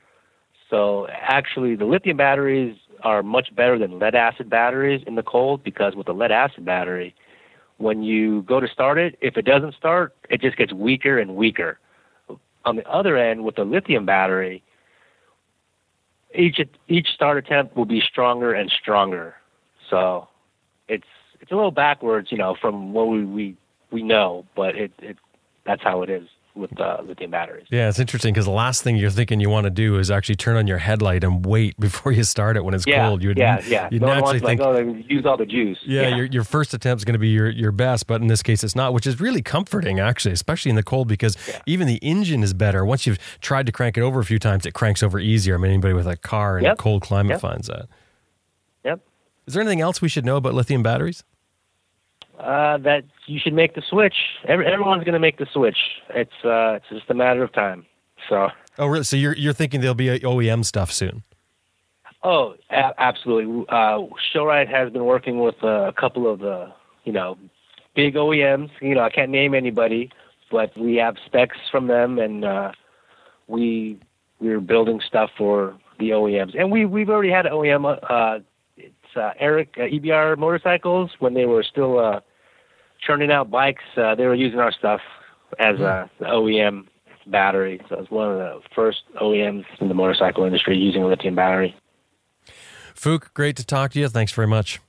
[0.68, 5.62] So actually, the lithium batteries are much better than lead acid batteries in the cold
[5.62, 7.14] because with a lead acid battery,
[7.78, 11.36] when you go to start it, if it doesn't start, it just gets weaker and
[11.36, 11.78] weaker.
[12.64, 14.62] On the other end, with a lithium battery,
[16.34, 19.34] each each start attempt will be stronger and stronger.
[19.88, 20.28] So
[20.88, 21.06] it's
[21.40, 23.56] it's a little backwards, you know, from what we we,
[23.90, 25.16] we know, but it, it
[25.64, 27.66] that's how it is with uh, lithium batteries.
[27.70, 30.34] Yeah, it's interesting because the last thing you're thinking you want to do is actually
[30.34, 33.22] turn on your headlight and wait before you start it when it's Yeah, cold.
[33.22, 33.88] You'd, yeah, yeah.
[33.92, 35.78] You'd no naturally think, like, oh, use all the juice.
[35.86, 38.42] yeah, Your, your first attempt is going to be your, your best, but in this
[38.42, 41.98] case, it's not, which is really comforting, actually, especially in the cold because even the
[41.98, 42.84] engine is better.
[42.84, 45.54] Once you've tried to crank it over a few times, it cranks over easier.
[45.54, 47.40] I mean, anybody with a car in a cold climate Yep.
[47.40, 47.86] finds that.
[48.84, 49.00] Yep.
[49.46, 51.22] Is there anything else we should know about lithium batteries?
[52.38, 54.14] Uh, that you should make the switch.
[54.46, 55.76] Every, everyone's going to make the switch.
[56.10, 57.84] It's uh, it's just a matter of time.
[58.28, 58.48] So,
[58.78, 59.02] Oh, really?
[59.04, 61.24] So you're, you're thinking there'll be a OEM stuff soon?
[62.22, 63.64] oh, a- absolutely.
[63.68, 63.98] Uh,
[64.34, 66.72] Shorai has been working with uh, a couple of the,
[67.04, 67.36] you know,
[67.96, 68.70] big OEMs.
[68.80, 70.10] You know, I can't name anybody,
[70.50, 72.72] but we have specs from them, and uh,
[73.46, 73.98] we
[74.40, 76.56] we're building stuff for the OEMs.
[76.58, 77.98] And we we've already had OEM.
[78.08, 78.40] Uh,
[79.18, 82.20] uh, Erik uh, EBR Motorcycles when they were still uh,
[83.04, 83.84] churning out bikes.
[83.96, 85.00] Uh, they were using our stuff
[85.58, 86.86] as a the OEM
[87.26, 87.80] battery.
[87.88, 91.34] So it was one of the first OEMs in the motorcycle industry using a lithium
[91.34, 91.76] battery.
[92.94, 94.08] Phuc, great to talk to you.
[94.08, 94.80] Thanks very much.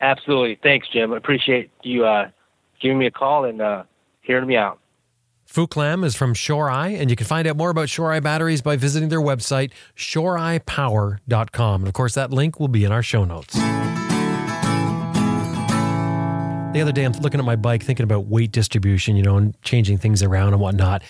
[0.00, 0.58] Absolutely.
[0.62, 1.12] Thanks, Jim.
[1.12, 2.30] I appreciate you uh,
[2.80, 3.82] giving me a call and uh,
[4.22, 4.78] hearing me out.
[5.48, 8.76] Phuc Lam is from Shorai, and you can find out more about Shorai batteries by
[8.76, 11.80] visiting their website, shoraipower.com.
[11.80, 13.54] And of course, that link will be in our show notes.
[16.74, 19.60] The other day, I'm looking at my bike, thinking about weight distribution, you know, and
[19.62, 21.02] changing things around and whatnot.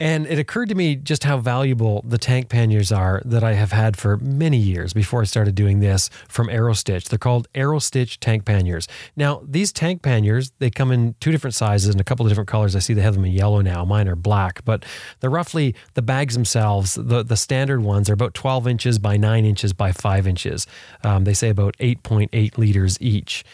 [0.00, 3.72] And it occurred to me just how valuable the tank panniers are that I have
[3.72, 7.08] had for many years before I started doing this from Aerostitch.
[7.08, 8.88] They're called Aerostitch tank panniers.
[9.16, 12.48] Now, these tank panniers, they come in two different sizes and a couple of different
[12.48, 12.74] colors.
[12.74, 13.84] I see they have them in yellow now.
[13.84, 14.84] Mine are black, but
[15.20, 16.94] they're roughly the bags themselves.
[16.94, 20.66] The, the standard ones are about 12 inches by 9 inches by 5 inches.
[21.04, 23.44] Um, they say about 8.8 liters each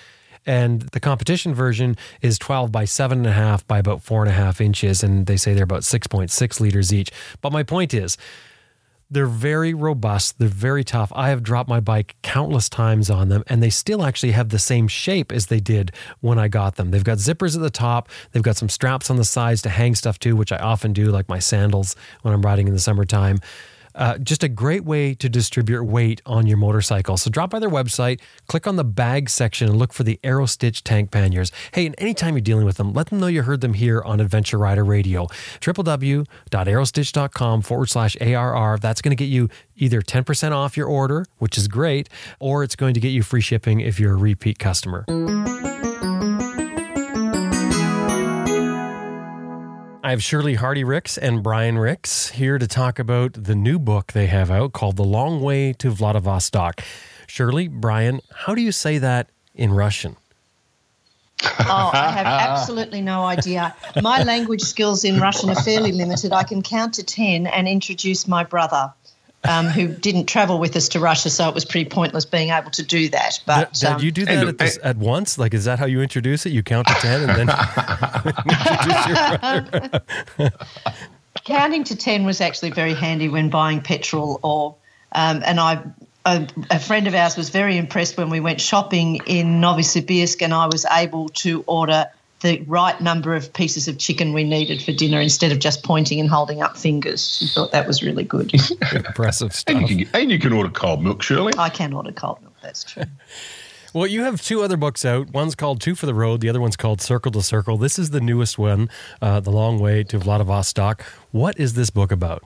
[0.48, 5.52] and the competition version is 12 by 7.5 by about 4.5 inches and they say
[5.52, 7.11] they're about 6.6 liters each.
[7.42, 8.16] But my point is
[9.11, 11.12] they're very robust they're very tough.
[11.14, 14.58] I have dropped my bike countless times on them and they still actually have the
[14.58, 16.92] same shape as they did when i got them.
[16.92, 19.94] They've got zippers at the top they've got some straps on the sides to hang
[19.94, 23.38] stuff to which i often do like my sandals when i'm riding in the summertime
[23.98, 27.16] uh, just a great way to distribute weight on your motorcycle.
[27.16, 30.82] So drop by their website, click on the bag section, and look for the Aerostitch
[30.82, 31.52] tank panniers.
[31.72, 34.20] Hey, and anytime you're dealing with them, let them know you heard them here on
[34.20, 35.26] Adventure Rider Radio.
[35.61, 38.78] www.aerostitch.com forward slash ARR.
[38.78, 42.08] That's going to get you either 10% off your order, which is great,
[42.38, 45.04] or it's going to get you free shipping if you're a repeat customer.
[50.08, 54.14] I have Shirley Hardy Rix and Brian Rix here to talk about the new book
[54.14, 56.80] they have out called The Long Way to Vladivostok.
[57.26, 60.16] Shirley, Brian, how do you say that in Russian?
[61.42, 63.76] Oh, I have absolutely no idea.
[64.00, 66.32] My language skills in Russian are fairly limited.
[66.32, 68.94] I can count to 10 and introduce my brother,
[69.44, 72.70] um, who didn't travel with us to Russia, so it was pretty pointless being able
[72.72, 73.40] to do that.
[73.46, 75.38] But Did, did um, you do that look, at, this, at once?
[75.38, 76.51] Like, is that how you introduce it?
[76.51, 77.48] You count to 10 and then
[78.48, 80.53] introduce your brother?
[81.44, 84.74] counting to 10 was actually very handy when buying petrol or
[85.12, 85.83] um, and I
[86.27, 90.53] a, a friend of ours was very impressed when we went shopping in Novosibirsk and
[90.53, 92.07] I was able to order
[92.40, 96.20] the right number of pieces of chicken we needed for dinner instead of just pointing
[96.20, 97.38] and holding up fingers.
[97.38, 98.55] She thought that was really good.
[98.92, 99.77] Impressive stuff.
[99.77, 101.53] And you, can, and you can order cold milk, surely.
[101.59, 103.05] I can order cold milk, that's true.
[103.94, 105.31] Well, you have two other books out.
[105.31, 106.42] One's called Two for the Road.
[106.42, 107.79] The other one's called Circle to Circle.
[107.79, 108.90] This is the newest one,
[109.22, 111.03] uh, The Long Way to Vladivostok.
[111.31, 112.44] What is this book about?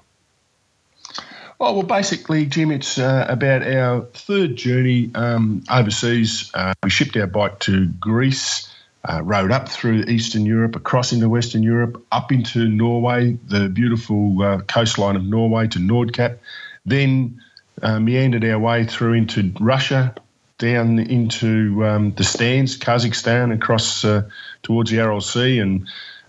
[1.61, 6.51] Oh, well, basically, Jim, it's uh, about our third journey um, overseas.
[6.55, 8.72] Uh, we shipped our bike to Greece,
[9.09, 14.43] uh, rode up through Eastern Europe, across into Western Europe, up into Norway, the beautiful
[14.43, 16.39] uh, coastline of Norway to Nordkap,
[16.87, 17.41] then
[17.83, 20.15] uh, meandered our way through into Russia,
[20.59, 24.29] down into um, the stands, Kazakhstan, across uh,
[24.63, 25.89] towards the Aral Sea, and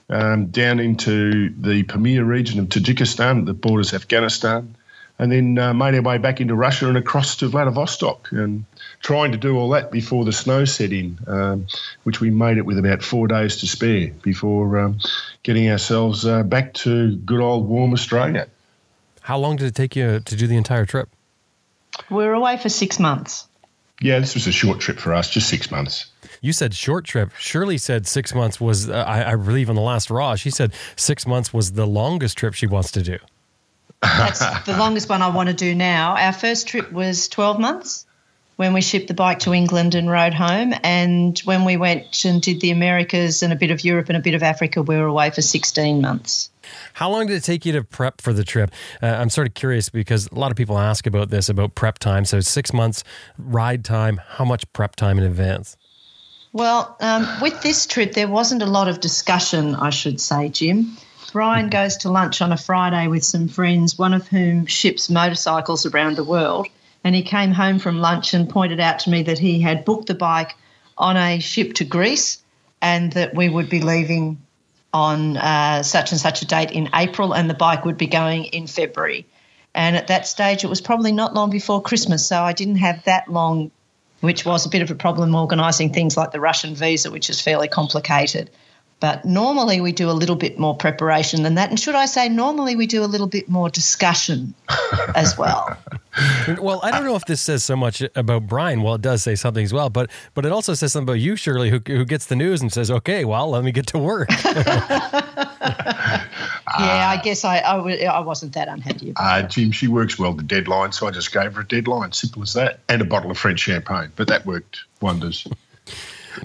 [0.10, 4.76] um, down into the Pamir region of Tajikistan that borders Afghanistan
[5.24, 8.66] and then uh, made our way back into Russia and across to Vladivostok, and
[9.02, 11.66] trying to do all that before the snow set in, um,
[12.04, 15.00] which we made it with about four days to spare before um,
[15.44, 18.48] getting ourselves uh, back to good old warm Australia.
[19.22, 21.08] How long did it take you to do the entire trip?
[22.10, 23.48] We were away for six months.
[24.02, 26.08] Yeah, this was a short trip for us, just six months.
[26.42, 27.32] You said short trip.
[27.38, 30.74] Shirley said six months was, uh, I, I believe, on the last Raw, she said
[30.98, 33.20] six months was the longest trip she wants to do.
[34.04, 36.16] That's the longest one I want to do now.
[36.16, 38.06] Our first trip was 12 months
[38.56, 40.74] when we shipped the bike to England and rode home.
[40.84, 44.22] And when we went and did the Americas and a bit of Europe and a
[44.22, 46.50] bit of Africa, we were away for 16 months.
[46.94, 48.72] How long did it take you to prep for the trip?
[49.02, 52.00] Uh, I'm sort of curious because a lot of people ask about this about prep
[52.00, 52.26] time.
[52.26, 53.04] So, six months
[53.38, 55.76] ride time, how much prep time in advance?
[56.54, 60.98] Well, um, with this trip, there wasn't a lot of discussion, I should say, Jim.
[61.34, 65.88] Brian goes to lunch on a Friday with some friends, one of whom ships motorcycles
[65.88, 66.68] around the world.
[67.04, 70.06] And he came home from lunch and pointed out to me that he had booked
[70.06, 70.56] the bike
[70.96, 72.38] on a ship to Greece
[72.84, 74.44] and that we would be leaving
[74.94, 78.46] on uh, such and such a date in April and the bike would be going
[78.46, 79.26] in February.
[79.74, 83.04] And at that stage, it was probably not long before Christmas, so I didn't have
[83.06, 83.72] that long,
[84.22, 87.42] which was a bit of a problem organising things like the Russian visa, which is
[87.42, 88.52] fairly complicated.
[89.04, 91.70] But normally we do a little bit more preparation than that.
[91.70, 94.54] And should I say, normally we do a little bit more discussion
[95.16, 95.76] as well.
[96.62, 98.82] Well, I don't know if this says so much about Brian.
[98.82, 101.36] Well, it does say something as well, but but it also says something about you,
[101.36, 104.30] Shirley, who, who gets the news and says, "Okay, well, let me get to work."
[104.32, 106.24] yeah,
[106.80, 109.50] I guess I, I, w- I wasn't that unhappy about Uh, it.
[109.50, 112.14] Jim, she works well to deadline, so I just gave her a deadline.
[112.14, 112.80] Simple as that.
[112.88, 114.14] And a bottle of French champagne.
[114.16, 115.46] But that worked wonders.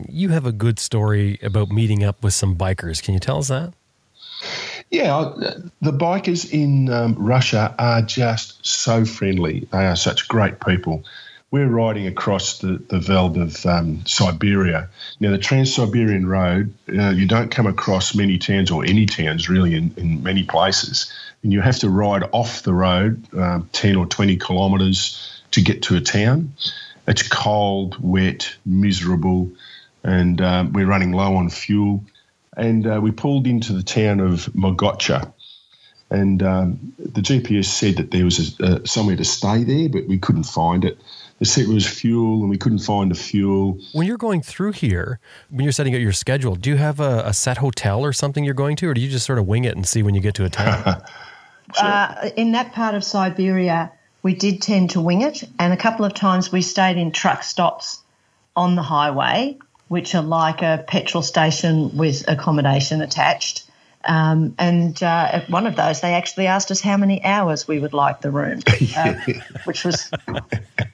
[0.08, 3.02] You have a good story about meeting up with some bikers.
[3.02, 3.72] Can you tell us that?
[4.90, 5.32] Yeah,
[5.82, 9.68] the bikers in um, Russia are just so friendly.
[9.70, 11.04] They are such great people.
[11.50, 14.88] We're riding across the, the veld of um, Siberia.
[15.18, 19.48] Now, the Trans Siberian Road, uh, you don't come across many towns or any towns
[19.48, 21.12] really in, in many places.
[21.42, 25.82] And you have to ride off the road um, 10 or 20 kilometres to get
[25.82, 26.52] to a town.
[27.06, 29.50] It's cold, wet, miserable,
[30.04, 32.04] and um, we're running low on fuel
[32.58, 35.32] and uh, we pulled into the town of Mogocha.
[36.10, 40.06] And um, the GPS said that there was a, uh, somewhere to stay there, but
[40.06, 40.98] we couldn't find it.
[41.38, 43.78] They said it was fuel, and we couldn't find the fuel.
[43.92, 47.22] When you're going through here, when you're setting out your schedule, do you have a,
[47.26, 49.64] a set hotel or something you're going to, or do you just sort of wing
[49.64, 51.02] it and see when you get to a town?
[51.78, 56.06] Uh, in that part of Siberia, we did tend to wing it, and a couple
[56.06, 58.02] of times we stayed in truck stops
[58.56, 63.64] on the highway, which are like a petrol station with accommodation attached.
[64.04, 67.78] Um, and uh, at one of those, they actually asked us how many hours we
[67.78, 68.60] would like the room,
[68.96, 69.14] uh,
[69.64, 70.10] which was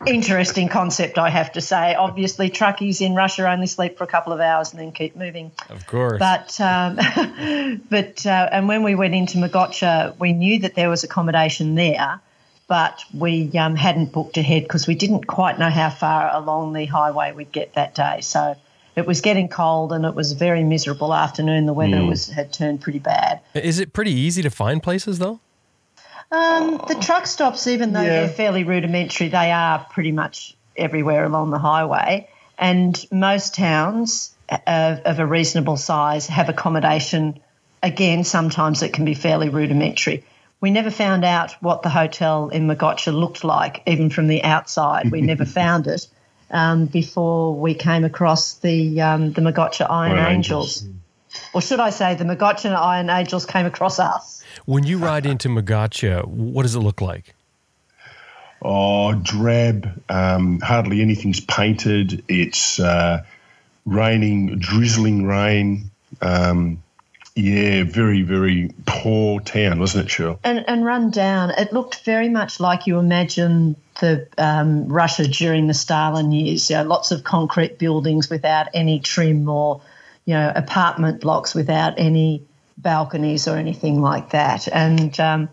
[0.07, 1.95] interesting concept, I have to say.
[1.95, 5.53] Obviously, truckies in Russia only sleep for a couple of hours and then keep moving.
[5.69, 6.19] of course.
[6.19, 6.97] But um,
[7.91, 12.21] but uh, and when we went into Mogocha, we knew that there was accommodation there,
[12.69, 16.87] but we um, hadn't booked ahead because we didn't quite know how far along the
[16.87, 18.23] highway we'd get that day.
[18.23, 18.57] So
[18.97, 21.67] it was getting cold and it was a very miserable afternoon.
[21.67, 23.41] The weather was had turned pretty bad.
[23.55, 25.41] Is it pretty easy to find places though?
[26.33, 28.21] Um, the truck stops, even though Yeah.
[28.21, 32.29] they're fairly rudimentary, they are pretty much everywhere along the highway.
[32.59, 37.41] And most towns of, of a reasonable size have accommodation.
[37.83, 40.25] Again, sometimes it can be fairly rudimentary.
[40.61, 45.11] We never found out what the hotel in Mogocha looked like, even from the outside.
[45.11, 46.07] We never found it
[46.55, 50.83] um, before we came across the um, the Mogocha Iron Iron Angels.
[50.83, 51.01] Angels.
[51.53, 54.43] Or should I say, the Mogocha Iron Angels came across us.
[54.67, 57.35] When you ride into Mogocha, what does it look like?
[58.63, 60.01] Oh, drab.
[60.09, 62.23] Um, hardly anything's painted.
[62.29, 63.25] It's uh,
[63.85, 65.91] raining, drizzling rain.
[66.23, 66.84] Um,
[67.37, 70.39] yeah, very, very poor town, wasn't it, Shirley?
[70.45, 71.51] and, and run down.
[71.51, 76.71] It looked very much like you imagine the um, Russia during the Stalin years.
[76.71, 79.83] You know, lots of concrete buildings without any trim, or
[80.25, 82.45] you know, apartment blocks without any
[82.79, 84.69] balconies or anything like that.
[84.69, 85.49] And um,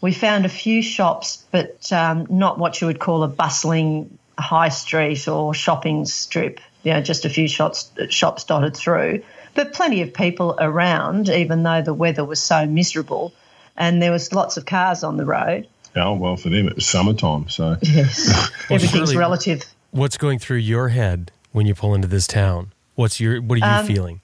[0.00, 4.70] we found a few shops, but um, not what you would call a bustling high
[4.70, 6.60] street or shopping strip.
[6.82, 9.22] You know, just a few shops shops dotted through,
[9.56, 13.32] but plenty of people around, even though the weather was so miserable,
[13.76, 15.66] and there was lots of cars on the road.
[15.96, 19.64] Oh well, for them it was summertime, so Yes, everything's surely- relative.
[19.90, 22.72] What's going through your head when you pull into this town?
[22.96, 24.20] What's your what are you Um, feeling?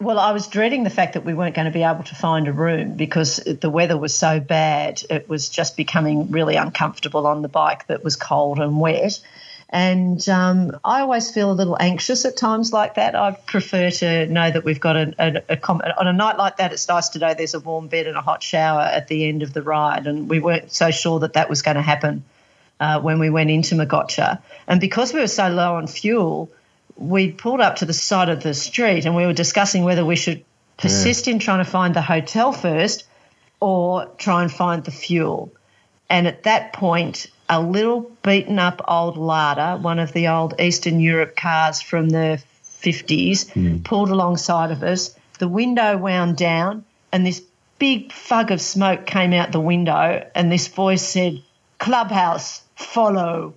[0.00, 2.48] Well, I was dreading the fact that we weren't going to be able to find
[2.48, 5.02] a room because the weather was so bad.
[5.08, 9.20] It was just becoming really uncomfortable on the bike that was cold and wet.
[9.70, 13.14] And um, I always feel a little anxious at times like that.
[13.14, 16.58] I prefer to know that we've got a, a, a com- on a night like
[16.58, 16.72] that.
[16.72, 19.42] It's nice to know there's a warm bed and a hot shower at the end
[19.42, 22.24] of the ride, and we weren't so sure that that was going to happen
[22.78, 24.42] uh, when we went into Mogocha.
[24.66, 26.50] And because we were so low on fuel,
[26.96, 30.16] we pulled up to the side of the street and we were discussing whether we
[30.16, 30.44] should
[30.76, 33.04] persist in trying to find the hotel first
[33.60, 35.52] or try and find the fuel.
[36.08, 41.00] And at that point, a little beaten up old Lada, one of the old Eastern
[41.00, 42.42] Europe cars from the
[42.82, 45.14] 50s, pulled alongside of us.
[45.38, 47.42] The window wound down, and this
[47.78, 51.42] big fug of smoke came out the window, and this voice said,
[51.78, 53.54] Clubhouse, follow.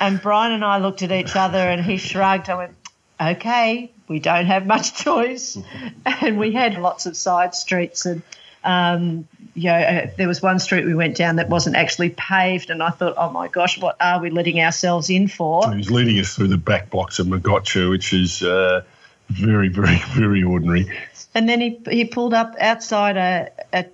[0.00, 2.48] And Brian and I looked at each other and he shrugged.
[2.48, 2.76] I went,
[3.20, 5.58] okay, we don't have much choice.
[6.20, 8.22] And we had lots of side streets and,
[8.64, 9.28] um,
[9.58, 12.70] you know, uh, there was one street we went down that wasn't actually paved.
[12.70, 15.68] And I thought, oh my gosh, what are we letting ourselves in for?
[15.70, 18.82] he was leading us through the back blocks of Mogocha, which is uh,
[19.28, 20.90] very, very, very ordinary.
[21.34, 23.86] And then he, he pulled up outside a, a,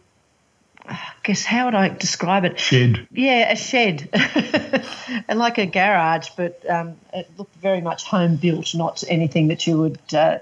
[0.86, 2.58] I guess, how would I describe it?
[2.58, 3.08] Shed.
[3.10, 4.10] Yeah, a shed,
[5.28, 9.66] and like a garage, but um, it looked very much home built, not anything that
[9.66, 10.38] you would uh,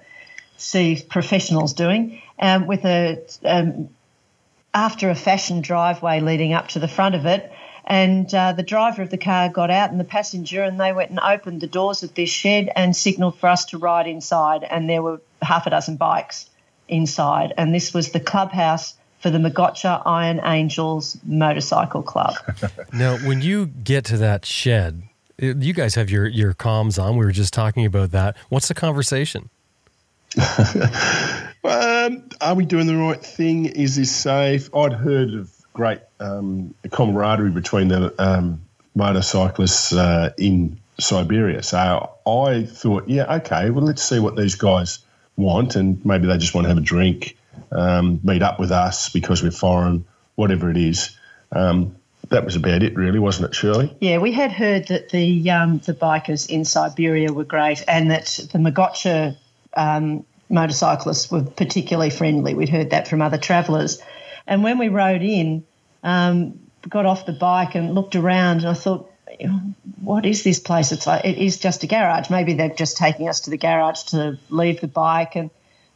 [0.57, 2.20] see professionals doing.
[2.41, 3.89] Um, with a um,
[4.75, 7.53] after a fashion driveway leading up to the front of it,
[7.85, 11.11] and uh, the driver of the car got out and the passenger, and they went
[11.11, 14.89] and opened the doors of this shed and signalled for us to ride inside, and
[14.89, 16.49] there were half a dozen bikes
[16.89, 22.35] inside, and this was the clubhouse for the Mogocha Iron Angels Motorcycle Club.
[22.93, 25.03] Now, when you get to that shed,
[25.43, 27.16] uh, you guys have your your comms on.
[27.16, 28.37] We were just talking about that.
[28.51, 29.49] What's the conversation?
[31.65, 33.67] Um, are we doing the right thing?
[33.67, 34.75] Is this safe?
[34.75, 38.61] I'd heard of great um, camaraderie between the um,
[38.95, 41.63] motorcyclists uh, in Siberia.
[41.63, 44.99] So I thought, yeah, okay, well, let's see what these guys
[45.37, 47.37] want, and maybe they just want to have a drink,
[47.71, 50.05] um, meet up with us because we're foreign,
[50.35, 51.17] whatever it is.
[51.53, 51.97] Um,
[52.29, 53.95] that was about it, really, wasn't it, Shirley?
[54.01, 58.27] Yeah, we had heard that the um, the bikers in Siberia were great, and that
[58.53, 59.37] the Mogocha
[59.77, 62.55] um, motorcyclists were particularly friendly.
[62.55, 64.00] We'd heard that from other travellers,
[64.46, 65.64] and when we rode in,
[66.03, 69.11] um, got off the bike and looked around, and I thought,
[70.03, 70.92] what is this place?
[70.92, 72.30] It's like it is just a garage.
[72.30, 75.36] Maybe they're just taking us to the garage to leave the bike.
[75.36, 75.50] And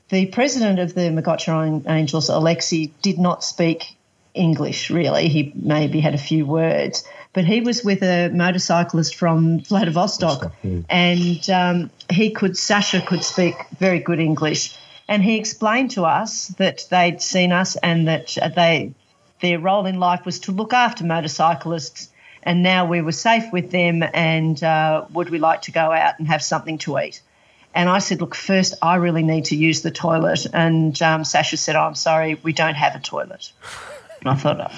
[0.09, 3.97] the president of the Mogocha Angels, Alexei, did not speak
[4.35, 5.29] English really.
[5.29, 7.05] He maybe had a few words,
[7.37, 10.55] but he was with a motorcyclist from Vladivostok,
[10.89, 14.75] and um, he could Sasha could speak very good English,
[15.07, 18.95] and he explained to us that they'd seen us and that they
[19.43, 22.09] their role in life was to look after motorcyclists,
[22.43, 26.19] and now we were safe with them, and uh, would we like to go out
[26.19, 27.21] and have something to eat?
[27.75, 30.47] And I said, look, first, I really need to use the toilet.
[30.55, 33.53] And um, Sasha said, oh, I'm sorry, we don't have a toilet.
[34.21, 34.73] And I thought,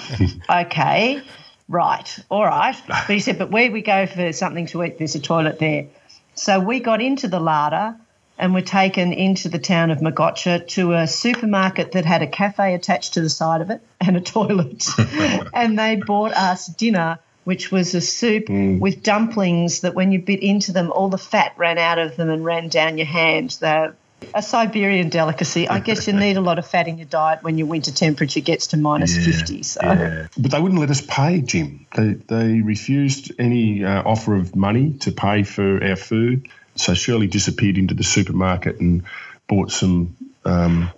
[0.65, 1.21] okay,
[1.69, 2.75] right, all right.
[2.87, 5.87] But he said, but where we go for something to eat, there's a toilet there.
[6.35, 7.97] So we got into the Lada
[8.37, 12.73] and were taken into the town of Mogocha to a supermarket that had a cafe
[12.73, 14.85] attached to the side of it and a toilet.
[15.53, 18.79] and they bought us dinner, which was a soup hmm.
[18.79, 22.29] with dumplings that when you bit into them, all the fat ran out of them
[22.29, 23.57] and ran down your hand.
[23.59, 23.95] They're
[24.33, 25.67] a Siberian delicacy.
[25.67, 28.41] I guess you need a lot of fat in your diet when your winter temperature
[28.41, 29.63] gets to minus 50.
[29.63, 30.27] So.
[30.37, 31.85] But they wouldn't let us pay, Jim.
[31.95, 36.47] They, they refused any uh, offer of money to pay for our food.
[36.75, 39.03] So Shirley disappeared into the supermarket and
[39.47, 40.15] bought some
[40.45, 40.91] um,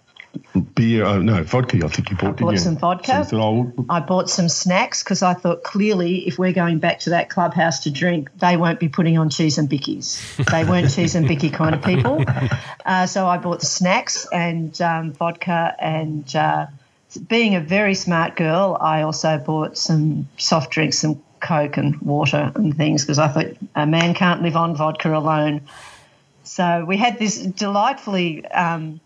[0.76, 1.06] beer.
[1.06, 2.58] Oh, no, vodka, I think you bought, didn't bought you?
[2.58, 3.26] some vodka.
[3.26, 7.00] So I oh, I bought some snacks because I thought clearly if we're going back
[7.02, 10.20] to that clubhouse to drink, they won't be putting on cheese and bickies.
[10.52, 12.24] They weren't cheese and bicky kind of people.
[12.86, 15.76] Uh, so I bought snacks and um, vodka.
[15.80, 16.68] And uh,
[17.28, 22.52] being a very smart girl, I also bought some soft drinks, some Coke and water
[22.56, 25.62] and things because I thought a man can't live on vodka alone.
[26.44, 29.02] So we had this delightfully um,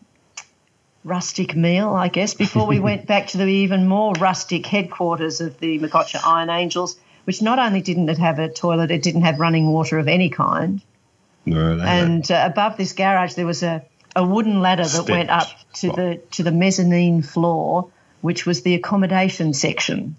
[1.05, 5.57] rustic meal, I guess, before we went back to the even more rustic headquarters of
[5.59, 9.39] the Mogocha Iron Angels, which not only didn't it have a toilet, it didn't have
[9.39, 10.81] running water of any kind.
[11.45, 13.85] No, And uh, above this garage, there was a,
[14.15, 17.91] a wooden ladder that went up to the to the mezzanine floor,
[18.21, 20.15] which was the accommodation section.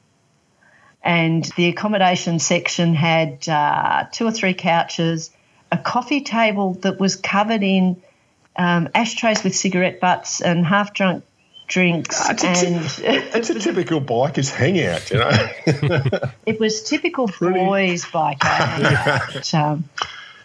[1.03, 5.31] And the accommodation section had uh, two or three couches,
[5.73, 8.01] a coffee table that was covered in
[8.57, 11.25] um, ashtrays with cigarette butts and half drunk
[11.67, 12.17] drinks.
[12.21, 15.31] Ah, it's, a and it's a typical biker's hangout, you know.
[16.47, 19.33] it was typical boys biker.
[19.35, 19.85] But, um,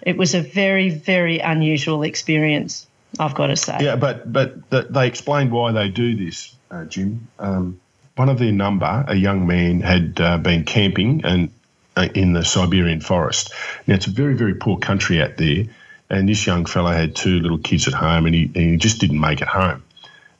[0.02, 2.88] it was a very, very unusual experience,
[3.20, 3.78] I've got to say.
[3.82, 7.28] yeah, but but th they explained why they do this, uh, Jim.
[7.38, 7.80] Um,
[8.16, 11.52] one of their number, a young man, had uh, been camping and
[11.96, 13.54] uh, in the Siberian forest.
[13.86, 15.66] Now it's a very very poor country out there,
[16.12, 19.00] and this young fellow had two little kids at home, and he, and he just
[19.00, 19.82] didn't make it home.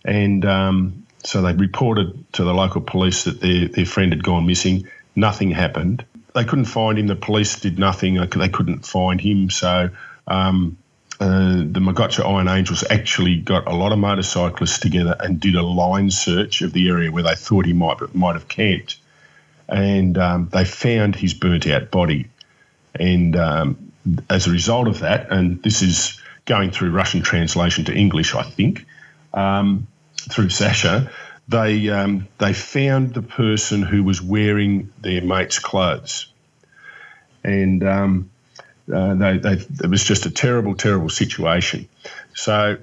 [0.04, 4.46] And um, so they reported to the local police that their, their friend had gone
[4.46, 4.90] missing.
[5.16, 6.04] Nothing happened.
[6.36, 7.08] They couldn't find him.
[7.08, 8.16] The police did nothing.
[8.16, 9.50] They couldn't find him.
[9.50, 9.92] So
[10.28, 10.78] um,
[11.22, 15.64] uh, the Mogocha Iron Angels actually got a lot of motorcyclists together and did a
[15.64, 18.98] line search of the area where they thought he might might have camped,
[19.70, 22.28] and um, they found his burnt out body.
[23.00, 23.91] And um,
[24.30, 28.44] as a result of that, and this is going through Russian translation to English, I
[28.44, 28.86] think,
[29.34, 29.88] um,
[30.18, 31.12] through Sasha,
[31.48, 36.32] they um, they found the person who was wearing their mate's clothes,
[37.44, 38.30] and um,
[38.94, 41.88] uh, they, they, it was just a terrible, terrible situation.
[42.34, 42.78] So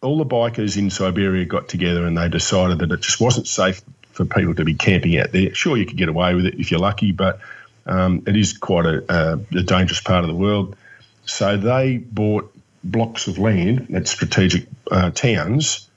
[0.00, 3.82] all the bikers in Siberia got together and they decided that it just wasn't safe
[4.12, 5.54] for people to be camping out there.
[5.54, 7.40] Sure, you could get away with it if you're lucky, but
[7.86, 10.76] um, it is quite a, a, dangerous part of the world.
[11.24, 12.54] So they bought
[12.84, 15.88] blocks of land at strategic uh, towns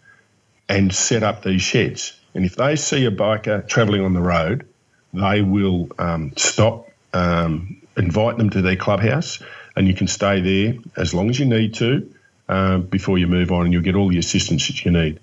[0.67, 2.19] and set up these sheds.
[2.33, 4.67] And if they see a biker travelling on the road,
[5.13, 9.41] they will um, stop, um, invite them to their clubhouse,
[9.75, 12.13] and you can stay there as long as you need to
[12.49, 15.19] uh, before you move on, and you'll get all the assistance that you need.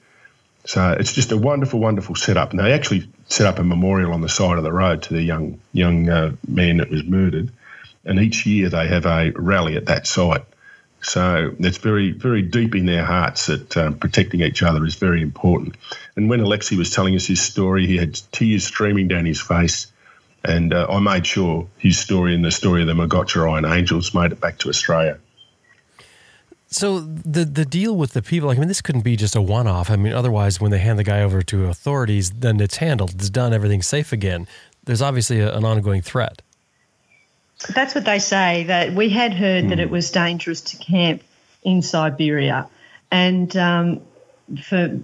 [0.64, 2.50] So it's just a wonderful, wonderful setup.
[2.50, 5.22] And they actually set up a memorial on the side of the road to the
[5.22, 7.50] young young uh, man that was murdered.
[8.04, 10.44] And each year they have a rally at that site.
[11.02, 15.20] So it's very, very deep in their hearts that um, protecting each other is very
[15.20, 15.76] important.
[16.16, 19.88] And when Alexei was telling us his story, he had tears streaming down his face.
[20.44, 24.14] And uh, I made sure his story and the story of the Mogocha Iron Angels
[24.14, 25.18] made it back to Australia.
[26.72, 29.42] So the the deal with the people, like I mean, this couldn't be just a
[29.42, 29.90] one off.
[29.90, 33.28] I mean, otherwise, when they hand the guy over to authorities, then it's handled, it's
[33.28, 34.48] done, everything's safe again.
[34.84, 36.40] There's obviously a, an ongoing threat.
[37.74, 38.64] That's what they say.
[38.64, 41.22] That we had heard that it was dangerous to camp
[41.62, 42.68] in Siberia,
[43.10, 44.00] and um,
[44.62, 44.98] for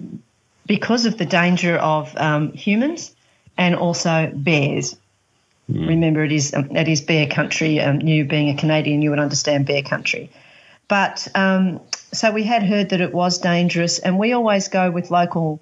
[0.67, 3.15] because of the danger of um, humans
[3.59, 4.97] and also bears.
[5.69, 7.79] Remember, it is um, it is bear country.
[7.79, 10.31] Um, you being a Canadian, you would understand bear country.
[10.89, 11.81] But um,
[12.13, 15.61] so we had heard that it was dangerous, and we always go with local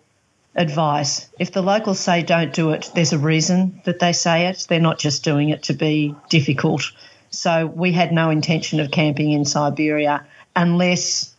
[0.54, 1.28] advice.
[1.38, 4.66] If the locals say don't do it, there's a reason that they say it.
[4.68, 6.92] They're not just doing it to be difficult.
[7.30, 10.24] So we had no intention of camping in Siberia
[10.54, 11.34] unless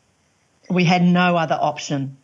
[0.70, 2.18] we had no other option,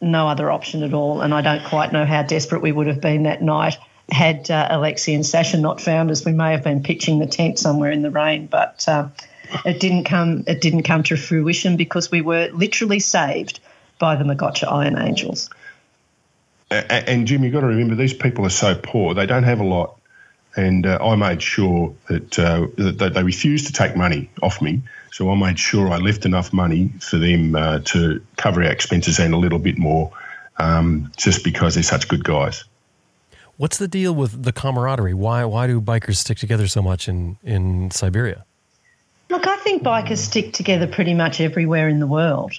[0.00, 1.20] no other option at all.
[1.20, 3.78] And I don't quite know how desperate we would have been that night
[4.10, 6.24] had uh, Alexi and Sasha not found us.
[6.24, 8.84] We may have been pitching the tent somewhere in the rain, but.
[8.88, 9.08] Uh,
[9.64, 10.44] it didn't come.
[10.46, 13.60] It didn't come to fruition because we were literally saved
[13.98, 15.50] by the Mogocha Iron Angels.
[16.70, 19.60] A- And Jim, you've got to remember these people are so poor; they don't have
[19.60, 19.98] a lot.
[20.54, 24.82] And uh, I made sure that, uh, that they refused to take money off me.
[25.10, 29.18] So I made sure I left enough money for them uh, to cover our expenses
[29.18, 30.12] and a little bit more,
[30.58, 32.64] um, just because they're such good guys.
[33.56, 35.14] What's the deal with the camaraderie?
[35.14, 38.44] Why why do bikers stick together so much in in Siberia?
[39.32, 42.52] Look, I think bikers stick together pretty much everywhere in the world.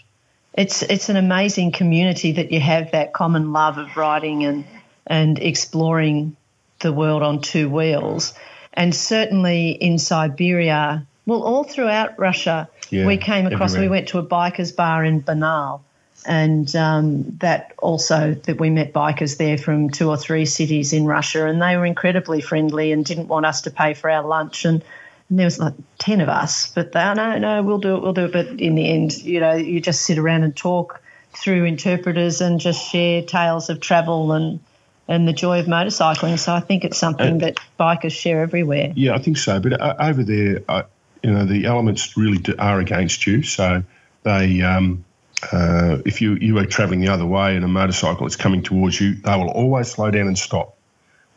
[0.55, 4.65] It's it's an amazing community that you have that common love of riding and
[5.05, 6.35] and exploring
[6.79, 8.33] the world on two wheels.
[8.73, 13.75] And certainly in Siberia, well, all throughout Russia, Yeah, we came across.
[13.75, 13.89] everywhere.
[13.89, 15.81] We went to a bikers bar in Barnaul,
[16.25, 21.05] and um, that also that we met bikers there from two or three cities in
[21.05, 24.65] Russia, and they were incredibly friendly and didn't want us to pay for our lunch
[24.65, 24.83] and.
[25.29, 28.01] And there was like 10 of us, but they, "Oh, no, no, we'll do it,
[28.01, 28.33] we'll do it.
[28.33, 31.01] But in the end, you know, you just sit around and talk
[31.35, 34.59] through interpreters and just share tales of travel and,
[35.07, 36.37] and the joy of motorcycling.
[36.37, 38.91] So I think it's something that bikers share everywhere.
[38.95, 39.59] Yeah, I think so.
[39.59, 40.83] But uh, over there, uh,
[41.23, 43.41] you know, the elements really do, are against you.
[43.41, 43.83] So
[44.23, 45.03] they um,
[45.51, 48.99] uh, if you, you are travelling the other way and a motorcycle is coming towards
[48.99, 50.72] you, they will always slow down and stop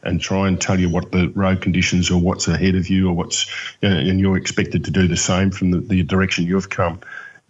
[0.07, 3.13] and try and tell you what the road conditions or what's ahead of you or
[3.13, 3.51] what's,
[3.83, 7.01] and you're expected to do the same from the, the direction you've come.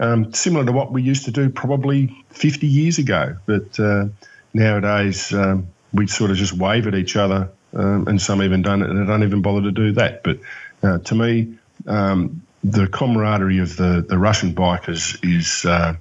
[0.01, 4.07] Um, similar to what we used to do probably 50 years ago, but uh,
[4.53, 8.83] nowadays um, we sort of just wave at each other, um, and some even don't,
[8.83, 10.23] and don't even bother to do that.
[10.23, 10.41] But
[10.83, 11.55] uh, to me,
[11.87, 15.95] um, the camaraderie of the, the Russian bikers is uh,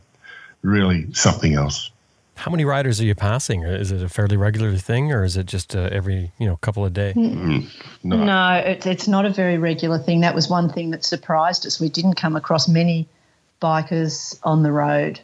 [0.62, 1.92] really something else.
[2.36, 3.64] How many riders are you passing?
[3.64, 6.86] Is it a fairly regular thing, or is it just uh, every you know couple
[6.86, 7.14] of day?
[7.16, 7.36] Mm.
[7.36, 7.70] Mm.
[8.04, 10.22] No, no it, it's not a very regular thing.
[10.22, 11.80] That was one thing that surprised us.
[11.80, 13.08] We didn't come across many
[13.62, 15.20] bikers on the road.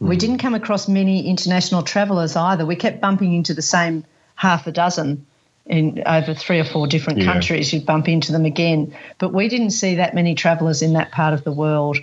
[0.00, 0.18] We mm.
[0.18, 2.66] didn't come across many international travellers either.
[2.66, 4.04] We kept bumping into the same
[4.34, 5.24] half a dozen
[5.66, 7.32] in over three or four different Yeah.
[7.32, 7.72] countries.
[7.72, 11.34] You'd bump into them again, but we didn't see that many travellers in that part
[11.34, 11.98] of the world.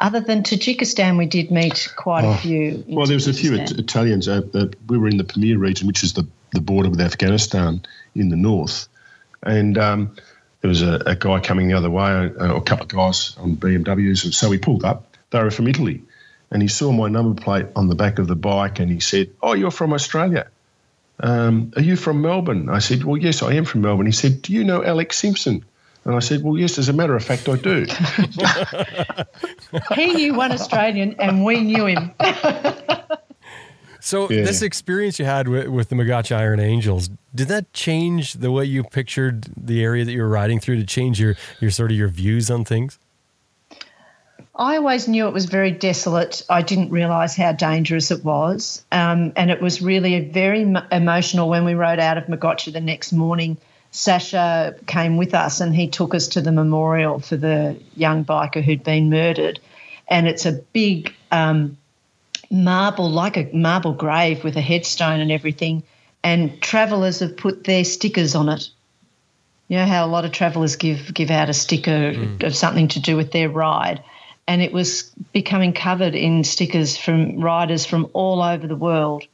[0.00, 2.82] Other than Tajikistan, we did meet quite a few.
[2.88, 4.28] Well, there was a few It- Italians.
[4.28, 7.82] Uh, uh, we were in the Pamir region, which is the, the border with Afghanistan
[8.14, 8.88] in the north.
[9.42, 10.16] And um,
[10.62, 13.36] there was a, a guy coming the other way, uh, or a couple of guys
[13.38, 14.24] on BMWs.
[14.24, 15.16] And so we pulled up.
[15.30, 16.02] They were from Italy.
[16.50, 19.30] And he saw my number plate on the back of the bike and he said,
[19.42, 20.48] Oh, you're from Australia.
[21.20, 22.70] Um, are you from Melbourne?
[22.70, 24.06] I said, Well, yes, I am from Melbourne.
[24.06, 25.64] He said, Do you know Alex Simpson?
[26.10, 27.86] And I said, Well, yes, as a matter of fact, I do.
[29.94, 32.10] he knew one Australian, and we knew him.
[34.00, 34.42] So Yeah.
[34.42, 38.64] this experience you had with, with the Mogocha Iron Angels, did that change the way
[38.64, 40.78] you pictured the area that you were riding through?
[40.78, 42.98] To change your your sort of your views on things?
[44.56, 46.42] I always knew it was very desolate.
[46.50, 48.84] I didn't realise how dangerous it was.
[48.90, 52.80] Um, and it was really very m- emotional when we rode out of Mogocha the
[52.80, 53.58] next morning.
[53.90, 58.62] Sasha came with us and he took us to the memorial for the young biker
[58.62, 59.60] who'd been murdered.
[60.08, 61.76] And it's a big um,
[62.50, 65.82] marble, like a marble grave with a headstone and everything.
[66.22, 68.68] And travellers have put their stickers on it.
[69.68, 73.00] You know how a lot of travellers give give out a sticker of something to
[73.00, 74.02] do with their ride,
[74.48, 79.24] and it was becoming covered in stickers from riders from all over the world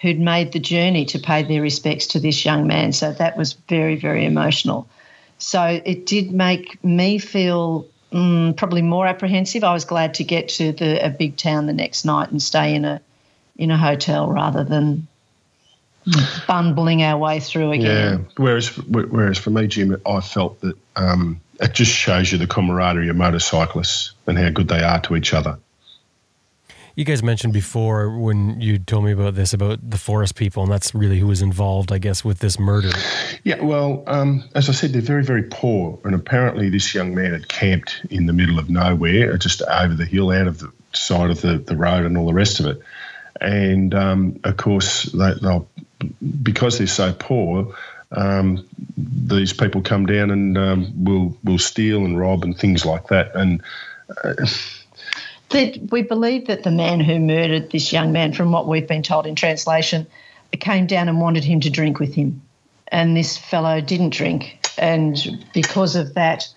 [0.00, 2.92] who'd made the journey to pay their respects to this young man.
[2.92, 4.88] So that was very very emotional.
[5.38, 9.64] So it did make me feel mm, probably more apprehensive.
[9.64, 12.74] I was glad to get to the a big town the next night and stay
[12.74, 13.00] in a
[13.56, 15.06] in a hotel rather than
[16.46, 18.20] bumbling our way through again.
[18.20, 18.32] Yeah.
[18.36, 23.08] Whereas, whereas for me, Jim, I felt that um, it just shows you the camaraderie
[23.08, 25.58] of motorcyclists and how good they are to each other.
[27.00, 30.70] You guys mentioned before when you told me about this about the forest people, and
[30.70, 32.90] that's really who was involved, I guess, with this murder.
[33.42, 35.98] Yeah, well, um, as I said, they're very, very poor.
[36.04, 40.04] And apparently, this young man had camped in the middle of nowhere, just over the
[40.04, 42.82] hill, out of the side of the, the road, and all the rest of it.
[43.40, 45.66] And um, of course, they, they'll
[46.42, 47.74] because they're so poor.
[48.12, 53.06] Um, these people come down and um, will will steal and rob and things like
[53.06, 53.34] that.
[53.34, 53.62] And
[55.50, 59.02] that we believe that the man who murdered this young man, from what we've been
[59.02, 60.06] told in translation,
[60.58, 62.42] came down and wanted him to drink with him.
[62.88, 64.58] And this fellow didn't drink.
[64.78, 66.48] And because of that,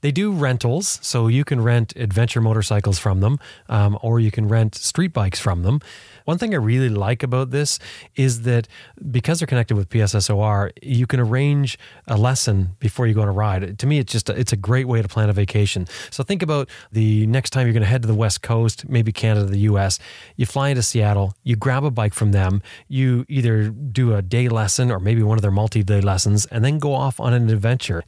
[0.00, 4.46] They do rentals, so you can rent adventure motorcycles from them, um, or you can
[4.46, 5.80] rent street bikes from them.
[6.24, 7.78] One thing I really like about this
[8.16, 8.68] is that
[9.10, 13.32] because they're connected with PSSOR, you can arrange a lesson before you go on a
[13.32, 13.78] ride.
[13.78, 15.86] To me, it's just a, it's a great way to plan a vacation.
[16.10, 19.12] So think about the next time you're going to head to the West Coast, maybe
[19.12, 19.98] Canada, the U.S.
[20.36, 24.48] You fly into Seattle, you grab a bike from them, you either do a day
[24.48, 28.04] lesson or maybe one of their multi-day lessons, and then go off on an adventure.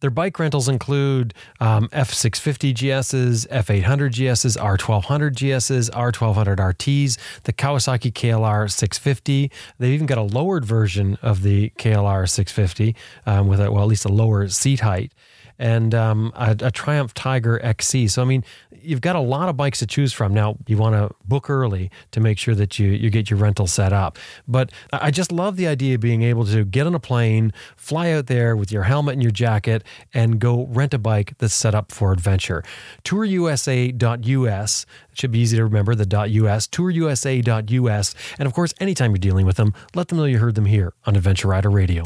[0.00, 8.12] Their bike rentals include um, F650 GSs, F800 GSs, R1200 GSs, R1200 RTs, the Kawasaki
[8.12, 9.50] KLR 650.
[9.78, 12.94] They've even got a lowered version of the KLR 650
[13.26, 15.12] um, with a, well, at least a lower seat height
[15.58, 18.08] and um, a, a, Triumph Tiger XC.
[18.08, 20.34] So, I mean, you've got a lot of bikes to choose from.
[20.34, 23.66] Now, you want to book early to make sure that you, you get your rental
[23.66, 24.18] set up.
[24.46, 28.12] But I just love the idea of being able to get on a plane, fly
[28.12, 29.82] out there with your helmet and your jacket,
[30.12, 32.62] and go rent a bike that's set up for adventure.
[33.04, 39.46] TourUSA.us should be easy to remember the .us, tourusa.us, and of course, anytime you're dealing
[39.46, 42.02] with them, let them know you heard them here on Adventure Rider Radio.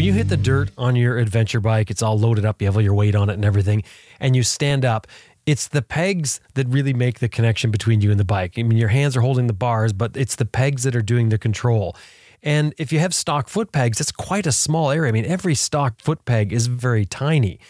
[0.00, 2.74] When you hit the dirt on your adventure bike, it's all loaded up, you have
[2.74, 3.84] all your weight on it and everything,
[4.18, 5.06] and you stand up,
[5.44, 8.58] it's the pegs that really make the connection between you and the bike.
[8.58, 11.28] I mean, your hands are holding the bars, but it's the pegs that are doing
[11.28, 11.94] the control.
[12.42, 15.10] And if you have stock foot pegs, it's quite a small area.
[15.10, 17.60] I mean, every stock foot peg is very tiny.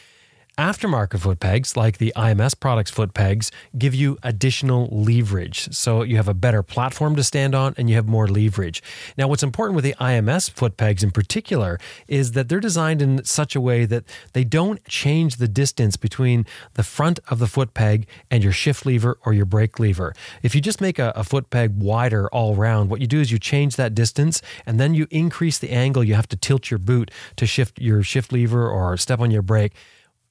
[0.61, 5.75] Aftermarket foot pegs, like the IMS products foot pegs, give you additional leverage.
[5.75, 8.83] So you have a better platform to stand on and you have more leverage.
[9.17, 13.25] Now, what's important with the IMS foot pegs in particular is that they're designed in
[13.25, 14.05] such a way that
[14.35, 16.45] they don't change the distance between
[16.75, 20.13] the front of the foot peg and your shift lever or your brake lever.
[20.43, 23.33] If you just make a, a foot peg wider all around, what you do is
[23.33, 26.77] you change that distance and then you increase the angle you have to tilt your
[26.77, 29.73] boot to shift your shift lever or step on your brake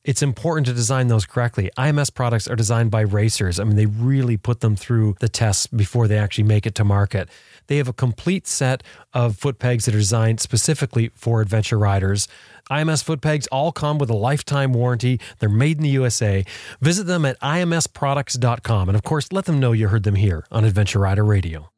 [0.03, 1.69] it's important to design those correctly.
[1.77, 3.59] IMS products are designed by racers.
[3.59, 6.85] I mean, they really put them through the tests before they actually make it to
[6.85, 7.29] market.
[7.67, 8.81] They have a complete set
[9.13, 12.27] of foot pegs that are designed specifically for adventure riders.
[12.71, 15.19] IMS foot pegs all come with a lifetime warranty.
[15.39, 16.45] They're made in the USA.
[16.79, 18.89] Visit them at imsproducts.com.
[18.89, 21.71] And of course, let them know you heard them here on Adventure Rider Radio.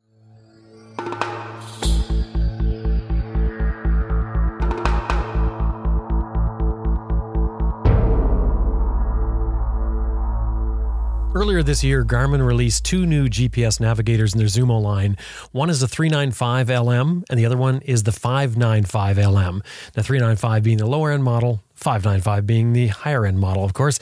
[11.33, 15.15] Earlier this year, Garmin released two new GPS navigators in their Zumo line.
[15.53, 19.63] One is the 395 LM, and the other one is the 595 LM.
[19.93, 23.97] The 395 being the lower end model, 595 being the higher end model, of course.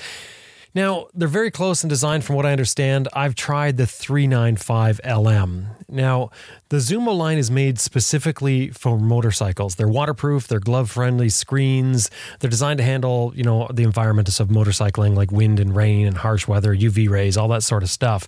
[0.75, 3.07] Now, they're very close in design from what I understand.
[3.13, 5.67] I've tried the 395 LM.
[5.87, 6.29] Now,
[6.69, 9.75] the Zumo line is made specifically for motorcycles.
[9.75, 12.11] They're waterproof, they're glove-friendly screens.
[12.39, 16.17] They're designed to handle, you know, the environments of motorcycling like wind and rain and
[16.17, 18.27] harsh weather, UV rays, all that sort of stuff.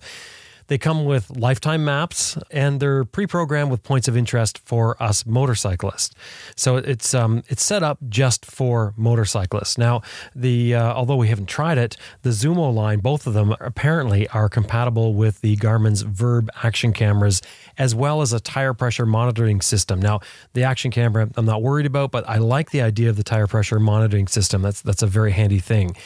[0.66, 6.14] They come with lifetime maps and they're pre-programmed with points of interest for us motorcyclists.
[6.56, 9.78] So it's um, it's set up just for motorcyclists.
[9.78, 10.02] Now,
[10.34, 14.48] the uh, although we haven't tried it, the Zumo line, both of them apparently are
[14.48, 17.42] compatible with the Garmin's VIRB action cameras
[17.78, 20.00] as well as a tire pressure monitoring system.
[20.00, 20.20] Now,
[20.52, 23.46] the action camera I'm not worried about, but I like the idea of the tire
[23.46, 24.62] pressure monitoring system.
[24.62, 25.96] That's that's a very handy thing.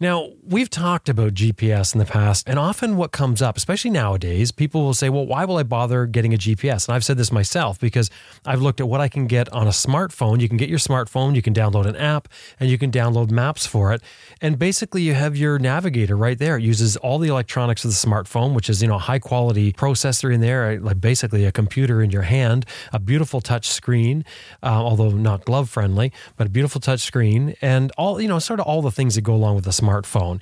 [0.00, 4.52] Now, we've talked about GPS in the past, and often what comes up, especially nowadays,
[4.52, 6.86] people will say, Well, why will I bother getting a GPS?
[6.86, 8.08] And I've said this myself because
[8.46, 10.40] I've looked at what I can get on a smartphone.
[10.40, 12.28] You can get your smartphone, you can download an app,
[12.60, 14.00] and you can download maps for it.
[14.40, 16.58] And basically, you have your navigator right there.
[16.58, 19.72] It uses all the electronics of the smartphone, which is, you know, a high quality
[19.72, 24.24] processor in there, like basically a computer in your hand, a beautiful touch screen,
[24.62, 28.60] uh, although not glove friendly, but a beautiful touch screen, and all, you know, sort
[28.60, 30.40] of all the things that go along with the smartphone smartphone.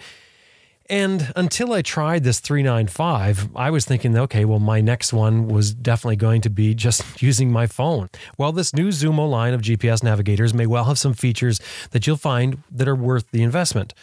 [0.89, 5.75] And until I tried this 395, I was thinking, okay, well, my next one was
[5.75, 8.09] definitely going to be just using my phone.
[8.39, 12.17] Well, this new Zumo line of GPS navigators may well have some features that you'll
[12.17, 13.95] find that are worth the investment.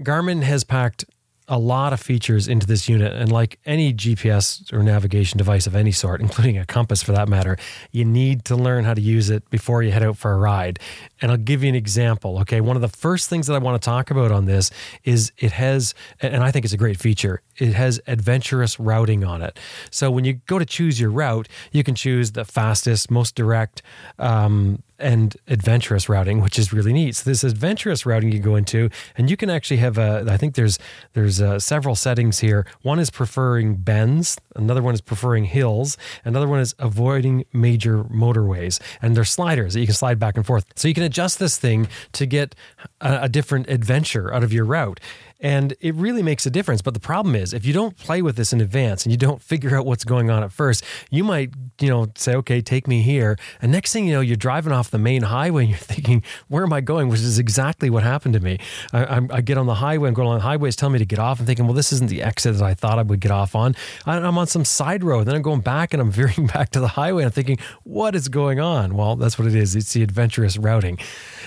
[0.00, 1.04] Garmin has packed
[1.48, 3.12] a lot of features into this unit.
[3.12, 7.28] And like any GPS or navigation device of any sort, including a compass for that
[7.28, 7.56] matter,
[7.92, 10.78] you need to learn how to use it before you head out for a ride.
[11.22, 12.38] And I'll give you an example.
[12.40, 12.60] Okay.
[12.60, 14.70] One of the first things that I want to talk about on this
[15.04, 19.42] is it has, and I think it's a great feature, it has adventurous routing on
[19.42, 19.58] it.
[19.90, 23.82] So when you go to choose your route, you can choose the fastest, most direct,
[24.18, 27.16] um, and adventurous routing, which is really neat.
[27.16, 30.24] So this adventurous routing you go into, and you can actually have a.
[30.28, 30.78] I think there's
[31.12, 32.66] there's uh, several settings here.
[32.82, 34.38] One is preferring bends.
[34.54, 35.98] Another one is preferring hills.
[36.24, 38.80] Another one is avoiding major motorways.
[39.02, 40.64] And they're sliders that you can slide back and forth.
[40.76, 42.54] So you can adjust this thing to get
[43.00, 45.00] a, a different adventure out of your route.
[45.40, 46.82] And it really makes a difference.
[46.82, 49.42] But the problem is, if you don't play with this in advance and you don't
[49.42, 53.02] figure out what's going on at first, you might, you know, say, okay, take me
[53.02, 53.36] here.
[53.60, 56.64] And next thing you know, you're driving off the main highway and you're thinking, where
[56.64, 57.08] am I going?
[57.08, 58.58] Which is exactly what happened to me.
[58.92, 61.04] I, I, get on the highway, I'm going along the highway, it's telling me to
[61.04, 61.38] get off.
[61.38, 63.76] I'm thinking, well, this isn't the exit that I thought I would get off on.
[64.06, 65.26] I'm on some side road.
[65.26, 67.22] Then I'm going back and I'm veering back to the highway.
[67.22, 68.96] And I'm thinking, what is going on?
[68.96, 69.76] Well, that's what it is.
[69.76, 70.98] It's the adventurous routing.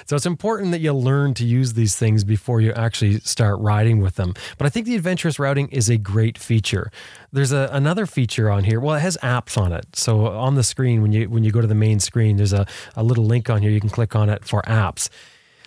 [0.06, 3.79] So it's important that you learn to use these things before you actually start riding
[4.02, 4.34] with them.
[4.58, 6.92] But I think the adventurous routing is a great feature.
[7.32, 8.80] There's a, another feature on here.
[8.80, 9.96] Well, it has apps on it.
[9.96, 12.66] So on the screen, when you when you go to the main screen, there's a,
[12.96, 13.72] a little link on here.
[13.72, 15.10] You can click on it for apps.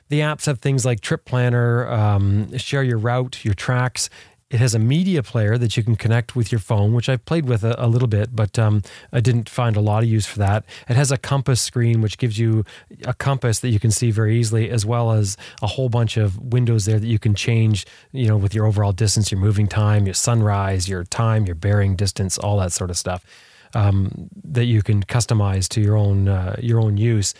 [0.08, 4.10] The apps have things like Trip Planner, um, share your route, your tracks,
[4.52, 7.46] it has a media player that you can connect with your phone, which I've played
[7.46, 8.82] with a, a little bit, but um,
[9.12, 10.64] I didn't find a lot of use for that.
[10.88, 12.64] It has a compass screen, which gives you
[13.04, 16.38] a compass that you can see very easily, as well as a whole bunch of
[16.38, 20.04] windows there that you can change, you know, with your overall distance, your moving time,
[20.04, 23.24] your sunrise, your time, your bearing distance, all that sort of stuff
[23.74, 27.34] um, that you can customize to your own uh, your own use.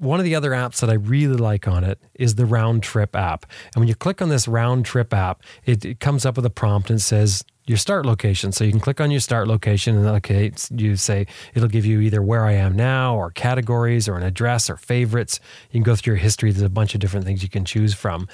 [0.00, 3.14] One of the other apps that I really like on it is the round trip
[3.14, 3.44] app.
[3.74, 6.50] And when you click on this round trip app, it, it comes up with a
[6.50, 8.50] prompt and says your start location.
[8.50, 12.00] So you can click on your start location and okay, you say it'll give you
[12.00, 15.38] either where I am now or categories or an address or favorites.
[15.70, 16.50] You can go through your history.
[16.50, 18.26] There's a bunch of different things you can choose from.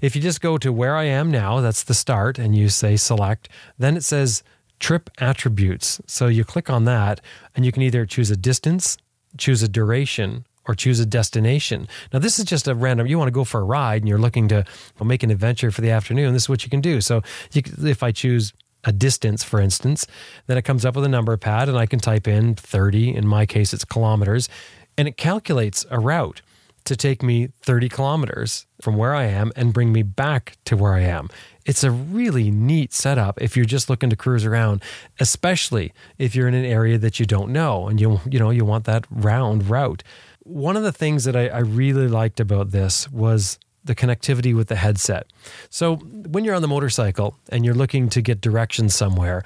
[0.00, 2.96] If you just go to where I am now, that's the start, and you say
[2.96, 4.44] select, then it says
[4.78, 6.00] trip attributes.
[6.06, 7.20] So you click on that
[7.56, 8.96] and you can either choose a distance,
[9.36, 11.88] choose a duration, or choose a destination.
[12.12, 14.18] Now, this is just a random, you want to go for a ride and you're
[14.18, 14.64] looking to
[15.02, 16.34] make an adventure for the afternoon.
[16.34, 17.00] This is what you can do.
[17.00, 18.52] So, you, if I choose
[18.84, 20.06] a distance, for instance,
[20.46, 23.14] then it comes up with a number pad and I can type in 30.
[23.14, 24.48] In my case, it's kilometers,
[24.96, 26.42] and it calculates a route
[26.84, 30.94] to take me 30 kilometers from where I am and bring me back to where
[30.94, 31.28] I am.
[31.66, 34.82] It's a really neat setup if you're just looking to cruise around,
[35.20, 38.64] especially if you're in an area that you don't know and you you know you
[38.64, 40.02] want that round route
[40.48, 44.68] one of the things that I, I really liked about this was the connectivity with
[44.68, 45.26] the headset.
[45.70, 49.44] So when you're on the motorcycle and you're looking to get directions somewhere,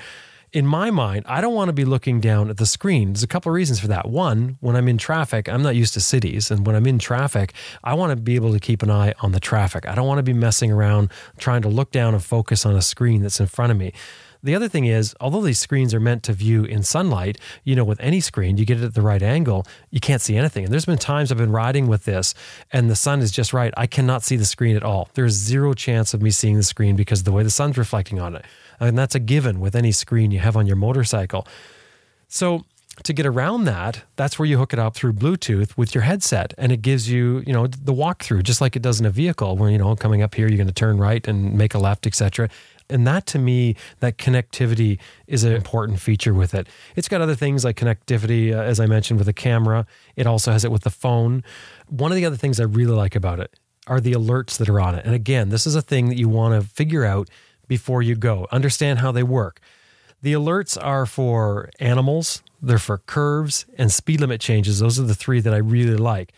[0.52, 3.14] in my mind, I don't want to be looking down at the screen.
[3.14, 4.08] There's a couple of reasons for that.
[4.08, 6.50] One, when I'm in traffic, I'm not used to cities.
[6.50, 9.32] And when I'm in traffic, I want to be able to keep an eye on
[9.32, 9.88] the traffic.
[9.88, 12.82] I don't want to be messing around trying to look down and focus on a
[12.82, 13.94] screen that's in front of me.
[14.44, 17.84] The other thing is, although these screens are meant to view in sunlight, you know,
[17.84, 20.64] with any screen, you get it at the right angle, you can't see anything.
[20.64, 22.34] And there's been times I've been riding with this
[22.72, 23.72] and the sun is just right.
[23.76, 25.08] I cannot see the screen at all.
[25.14, 28.20] There's zero chance of me seeing the screen because of the way the sun's reflecting
[28.20, 28.44] on it.
[28.80, 31.46] And that's a given with any screen you have on your motorcycle.
[32.26, 32.64] So
[33.04, 36.52] to get around that, that's where you hook it up through Bluetooth with your headset,
[36.58, 39.56] and it gives you, you know, the walkthrough, just like it does in a vehicle.
[39.56, 42.06] Where you know, coming up here, you're going to turn right and make a left,
[42.06, 42.48] etc.
[42.92, 46.68] And that to me, that connectivity is an important feature with it.
[46.96, 49.86] It's got other things like connectivity, uh, as I mentioned, with the camera.
[50.16, 51.42] It also has it with the phone.
[51.88, 54.80] One of the other things I really like about it are the alerts that are
[54.80, 55.04] on it.
[55.04, 57.28] And again, this is a thing that you want to figure out
[57.66, 59.60] before you go, understand how they work.
[60.20, 64.78] The alerts are for animals, they're for curves and speed limit changes.
[64.78, 66.32] Those are the three that I really like.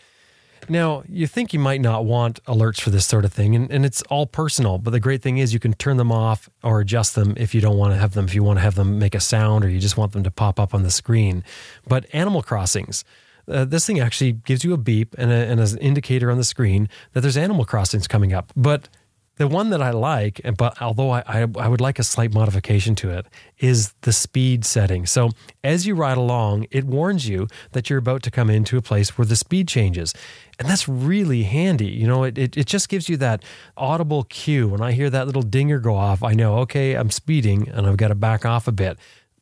[0.69, 3.85] Now, you think you might not want alerts for this sort of thing, and, and
[3.85, 4.77] it's all personal.
[4.77, 7.61] But the great thing is you can turn them off or adjust them if you
[7.61, 9.69] don't want to have them, if you want to have them make a sound or
[9.69, 11.43] you just want them to pop up on the screen.
[11.87, 13.03] But Animal Crossings,
[13.47, 16.43] uh, this thing actually gives you a beep and, a, and an indicator on the
[16.43, 18.51] screen that there's Animal Crossings coming up.
[18.55, 18.89] But
[19.37, 22.95] the one that I like, but although I, I, I, would like a slight modification
[22.95, 23.25] to it,
[23.59, 25.05] is the speed setting.
[25.05, 25.31] So
[25.63, 29.17] as you ride along, it warns you that you're about to come into a place
[29.17, 30.13] where the speed changes.
[30.57, 31.87] And that's really handy.
[31.87, 33.43] You know, it, it, it just gives you that
[33.75, 34.69] audible cue.
[34.69, 37.97] When I hear that little dinger go off, I know, okay, I'm speeding and I've
[37.97, 38.97] got to back off a bit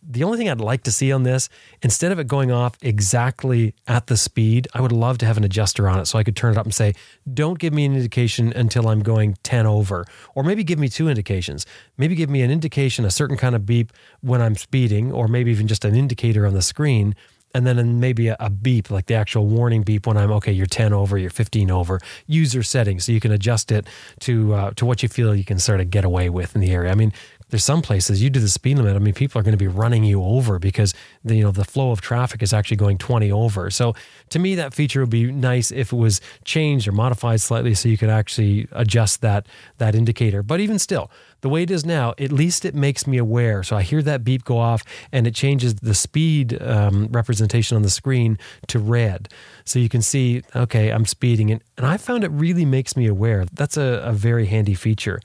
[0.08, 1.50] the only thing I'd like to see on this,
[1.82, 5.44] instead of it going off exactly at the speed, I would love to have an
[5.44, 6.94] adjuster on it so I could turn it up and say,
[7.32, 10.06] don't give me an indication until I'm going 10 over.
[10.36, 11.66] Or maybe give me two indications.
[11.98, 15.52] Maybe give me an indication, a certain kind of beep when I'm speeding, or maybe
[15.52, 17.16] even just an indicator on the screen.
[17.56, 20.52] And then maybe a, a beep, like the actual warning beep when I'm okay.
[20.52, 22.00] You're 10 over, you're 15 over.
[22.26, 23.86] User settings, so you can adjust it
[24.22, 26.72] to uh, to what you feel you can sort of get away with in the
[26.72, 26.92] area.
[26.92, 27.14] I mean,
[27.54, 28.96] there's some places you do the speed limit.
[28.96, 31.64] I mean, people are going to be running you over because the, you know the
[31.64, 33.70] flow of traffic is actually going 20 over.
[33.70, 33.94] So
[34.30, 37.90] to me, that feature would be nice if it was changed or modified slightly so
[37.90, 39.46] you could actually adjust that
[39.78, 40.42] that indicator.
[40.42, 43.62] But even still, the way it is now, at least it makes me aware.
[43.62, 44.82] So I hear that beep go off
[45.12, 48.40] and it changes the speed um, representation on the screen
[48.70, 49.30] to red.
[49.64, 51.52] So you can see, okay, I'm speeding.
[51.52, 53.46] And, and I found it really makes me aware.
[53.54, 55.22] That's a, a very handy feature.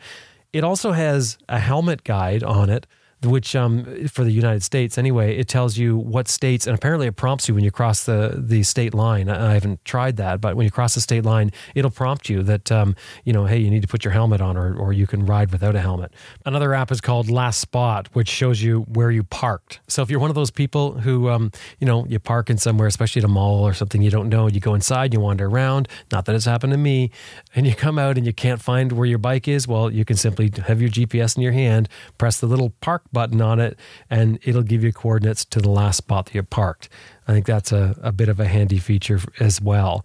[0.52, 2.86] It also has a helmet guide on it
[3.22, 7.16] which um, for the United States anyway, it tells you what states, and apparently it
[7.16, 9.28] prompts you when you cross the the state line.
[9.28, 12.70] I haven't tried that, but when you cross the state line, it'll prompt you that
[12.70, 12.94] um,
[13.24, 15.50] you know, hey, you need to put your helmet on, or or you can ride
[15.50, 16.12] without a helmet.
[16.46, 19.80] Another app is called Last Spot, which shows you where you parked.
[19.88, 22.88] So if you're one of those people who um, you know, you park in somewhere,
[22.88, 25.88] especially at a mall or something you don't know, you go inside, you wander around.
[26.12, 27.10] Not that it's happened to me,
[27.54, 29.66] and you come out and you can't find where your bike is.
[29.66, 33.40] Well, you can simply have your GPS in your hand, press the little park button
[33.40, 33.78] on it,
[34.10, 36.88] and it'll give you coordinates to the last spot that you parked.
[37.26, 40.04] I think that's a, a bit of a handy feature as well.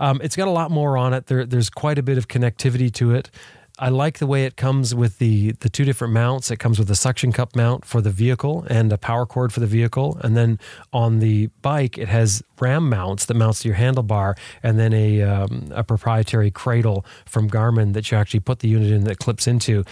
[0.00, 1.26] Um, it's got a lot more on it.
[1.26, 3.30] There, there's quite a bit of connectivity to it.
[3.78, 6.50] I like the way it comes with the the two different mounts.
[6.50, 9.58] It comes with a suction cup mount for the vehicle and a power cord for
[9.58, 10.60] the vehicle, and then
[10.92, 15.22] on the bike it has RAM mounts that mounts to your handlebar, and then a
[15.22, 19.48] um, a proprietary cradle from Garmin that you actually put the unit in that clips
[19.48, 19.84] into.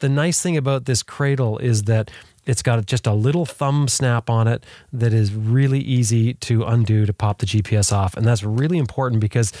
[0.00, 2.10] The nice thing about this cradle is that
[2.46, 7.06] it's got just a little thumb snap on it that is really easy to undo
[7.06, 9.52] to pop the GPS off, and that's really important because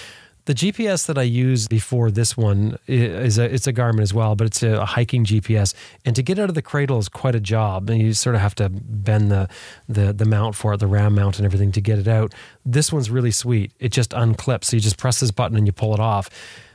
[0.46, 4.34] the GPS that I use before this one is a it's a Garmin as well,
[4.34, 5.74] but it's a, hiking GPS.
[6.04, 8.40] And to get out of the cradle is quite a job, and you sort of
[8.40, 9.48] have to bend the
[9.88, 12.34] the the mount for it, the RAM mount and everything to get it out.
[12.64, 13.72] This one's really sweet.
[13.78, 16.30] It just unclips, so you just press this button and you pull it off.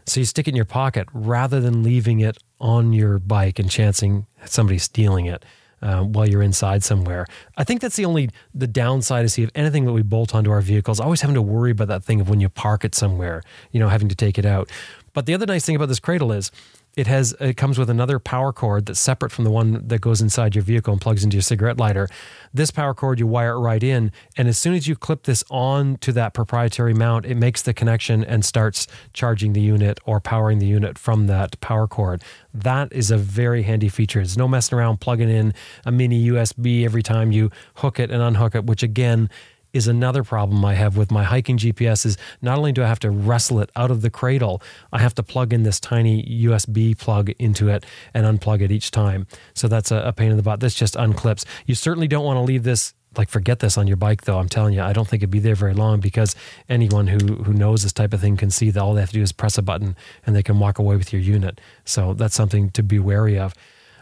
[0.06, 3.70] So you stick it in your pocket rather than leaving it on your bike and
[3.70, 5.44] chancing somebody stealing it
[5.82, 7.28] uh, while you're inside somewhere.
[7.58, 10.52] I think that's the only the downside is see if anything that we bolt onto
[10.52, 13.44] our vehicles, always having to worry about that thing of when you park it somewhere,
[13.72, 14.70] you know, having to take it out.
[15.14, 16.52] But the other nice thing about this cradle is
[16.96, 20.22] it has it comes with another power cord that's separate from the one that goes
[20.22, 22.08] inside your vehicle and plugs into your cigarette lighter.
[22.54, 25.44] This power cord you wire it right in, and as soon as you clip this
[25.50, 30.20] on to that proprietary mount, it makes the connection and starts charging the unit or
[30.20, 32.24] powering the unit from that power cord.
[32.54, 34.20] That is a very handy feature.
[34.20, 35.54] There's no messing around plugging in
[35.86, 39.30] a mini USB every time you hook it and unhook it, which again
[39.76, 43.00] is another problem I have with my hiking GPS is not only do I have
[43.00, 44.62] to wrestle it out of the cradle,
[44.94, 48.90] I have to plug in this tiny USB plug into it and unplug it each
[48.90, 49.28] time.
[49.54, 50.62] So that's a, a pain in the butt.
[50.62, 51.44] This just unclips.
[51.66, 54.50] You certainly don't want to leave this like forget this on your bike though i'm
[54.50, 56.36] telling you i don't think it'd be there very long because
[56.68, 59.16] anyone who who knows this type of thing can see that all they have to
[59.16, 59.96] do is press a button
[60.26, 63.54] and they can walk away with your unit so that's something to be wary of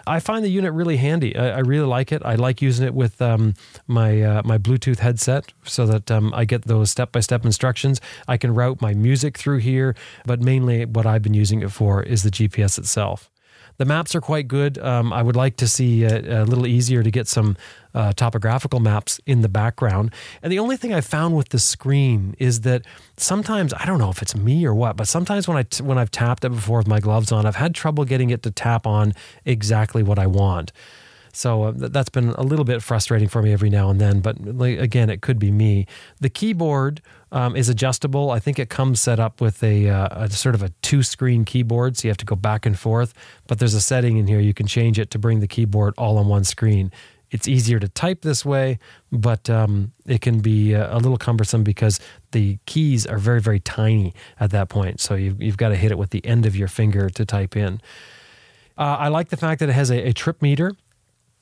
[0.06, 1.36] I find the unit really handy.
[1.36, 2.22] I, I really like it.
[2.26, 3.54] I like using it with um,
[3.88, 8.02] my uh, my Bluetooth headset so that um, I get those step by step instructions.
[8.28, 9.96] I can route my music through here,
[10.26, 13.30] but mainly what I've been using it for is the GPS itself.
[13.78, 14.78] The maps are quite good.
[14.78, 17.58] Um, I would like to see a, a little easier to get some
[17.94, 20.14] uh, topographical maps in the background.
[20.42, 22.86] And the only thing I found with the screen is that
[23.18, 25.98] sometimes I don't know if it's me or what, but sometimes when I t- when
[25.98, 28.88] I've tapped it before with my gloves on, I've had trouble getting it to tap
[28.88, 29.14] on
[29.46, 30.72] exactly what I want.
[31.36, 34.22] So uh, that's been a little bit frustrating for me every now and then.
[34.22, 35.88] But like, again, it could be me.
[36.22, 38.30] The keyboard um, is adjustable.
[38.30, 41.44] I think it comes set up with a, uh, a sort of a two screen
[41.44, 43.16] keyboard, so you have to go back and forth.
[43.48, 46.20] But there's a setting in here you can change it to bring the keyboard all
[46.20, 46.92] on one screen.
[47.34, 48.78] It's easier to type this way,
[49.12, 52.00] but um, it can be uh, a little cumbersome because
[52.32, 55.02] the keys are very, very tiny at that point.
[55.02, 57.58] So you've, you've got to hit it with the end of your finger to type
[57.58, 57.82] in.
[58.78, 60.74] Uh, I like the fact that it has a, a trip meter.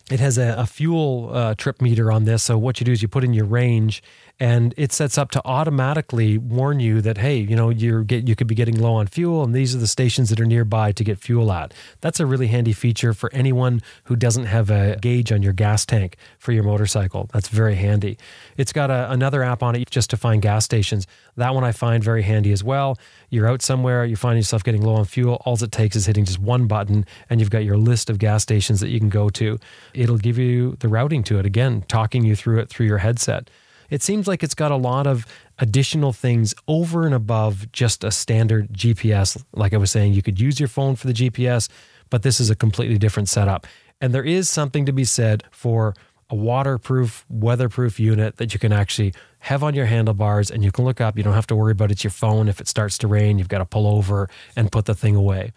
[0.10, 2.44] It has a, a fuel uh, trip meter on this.
[2.44, 4.02] So what you do is you put in your range
[4.42, 8.36] and it sets up to automatically warn you that hey you know you're get you
[8.36, 11.04] could be getting low on fuel and these are the stations that are nearby to
[11.04, 11.76] get fuel at.
[12.02, 15.86] That's a really handy feature for anyone who doesn't have a gauge on your gas
[15.86, 17.30] tank for your motorcycle.
[17.32, 18.18] That's very handy.
[18.58, 21.06] It's got a, another app on it just to find gas stations.
[21.38, 22.98] That one i find very handy as well.
[23.30, 26.26] You're out somewhere you find yourself getting low on fuel all it takes is hitting
[26.26, 29.30] just one button and you've got your list of gas stations that you can go
[29.30, 29.60] to.
[29.94, 31.46] It'll give you the routing to it.
[31.46, 33.52] Again talking you through it through your headset
[33.92, 35.28] it seems like it's got a lot of
[35.60, 39.44] additional things over and above just a standard GPS.
[39.54, 41.70] Like I was saying, you could use your phone for the GPS,
[42.10, 43.68] but this is a completely different setup.
[44.00, 45.94] And there is something to be said for
[46.32, 50.86] a waterproof, weatherproof unit that you can actually have on your handlebars and you can
[50.86, 51.18] look up.
[51.18, 52.48] You don't have to worry about it's your phone.
[52.48, 55.52] If it starts to rain, you've got to pull over and put the thing away.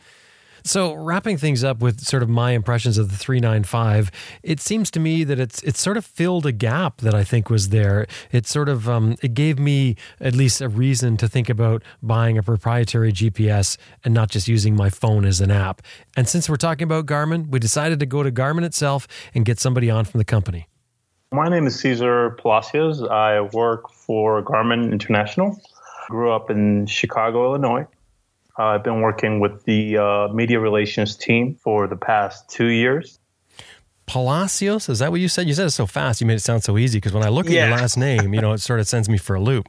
[0.67, 4.11] So, wrapping things up with sort of my impressions of the 395,
[4.43, 7.51] it seems to me that it's it's sort of filled a gap that I think
[7.51, 8.07] was there.
[8.33, 12.39] It sort of um, it gave me at least a reason to think about buying
[12.39, 15.83] a proprietary GPS and not just using my phone as an app.
[16.17, 19.61] And since we're talking about Garmin, we decided to go to Garmin itself and get
[19.61, 20.67] somebody on from the company.
[21.31, 23.03] My name is Cesar Palacios.
[23.03, 25.61] I work for Garmin International.
[26.09, 27.87] Grew up in Chicago, Illinois.
[28.57, 33.19] I've been working with the uh, media relations team for the past two years.
[34.07, 35.47] Palacios, is that what you said?
[35.49, 36.21] You said it so fast.
[36.21, 37.69] You made it sound so easy because when I look at Yeah.
[37.69, 39.67] your last name, you know, it sort of sends me for a loop.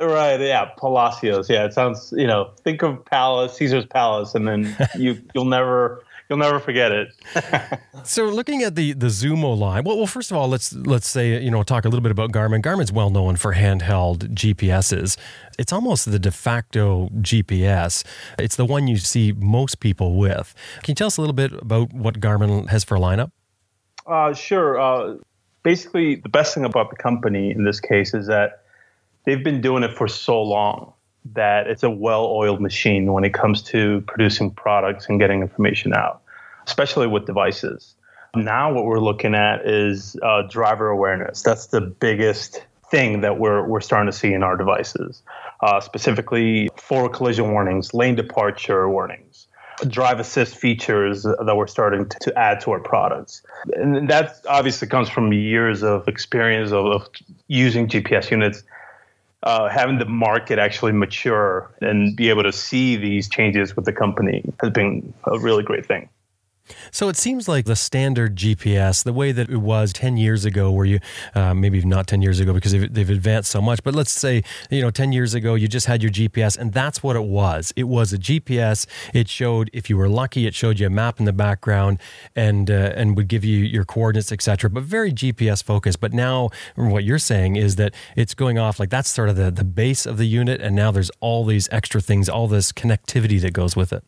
[0.00, 1.48] Right, yeah, Palacios.
[1.48, 6.02] Yeah, it sounds, you know, think of Palace, Caesar's Palace, and then you you'll never
[6.28, 7.08] you'll never forget it.
[8.04, 11.42] So, looking at the the Zumo line, well, well, first of all, let's let's say
[11.42, 12.62] you know talk a little bit about Garmin.
[12.62, 15.16] Garmin's well known for handheld GPSs.
[15.58, 18.04] It's almost the de facto GPS.
[18.38, 20.54] It's the one you see most people with.
[20.84, 23.32] Can you tell us a little bit about what Garmin has for a lineup?
[24.06, 24.78] Uh, sure.
[24.78, 25.16] Uh,
[25.64, 28.62] basically, the best thing about the company in this case is that
[29.24, 30.92] they've been doing it for so long
[31.34, 36.22] that it's a well-oiled machine when it comes to producing products and getting information out,
[36.66, 37.94] especially with devices.
[38.34, 41.42] Now, what we're looking at is uh, driver awareness.
[41.42, 45.22] That's the biggest thing that we're we're starting to see in our devices,
[45.60, 49.46] uh, specifically for collision warnings, lane departure warnings
[49.88, 53.42] drive assist features that we're starting to, to add to our products.
[53.74, 57.08] And that obviously comes from years of experience of, of
[57.48, 58.62] using GPS units,
[59.46, 63.92] uh, having the market actually mature and be able to see these changes with the
[63.92, 66.08] company has been a really great thing.
[66.90, 70.70] So it seems like the standard GPS, the way that it was 10 years ago,
[70.70, 71.00] where you,
[71.34, 74.42] uh, maybe not 10 years ago because they've, they've advanced so much, but let's say,
[74.70, 77.72] you know, 10 years ago, you just had your GPS and that's what it was.
[77.76, 78.86] It was a GPS.
[79.14, 82.00] It showed, if you were lucky, it showed you a map in the background
[82.34, 84.70] and, uh, and would give you your coordinates, etc.
[84.70, 86.00] but very GPS focused.
[86.00, 89.50] But now what you're saying is that it's going off like that's sort of the,
[89.50, 90.60] the base of the unit.
[90.60, 94.04] And now there's all these extra things, all this connectivity that goes with it.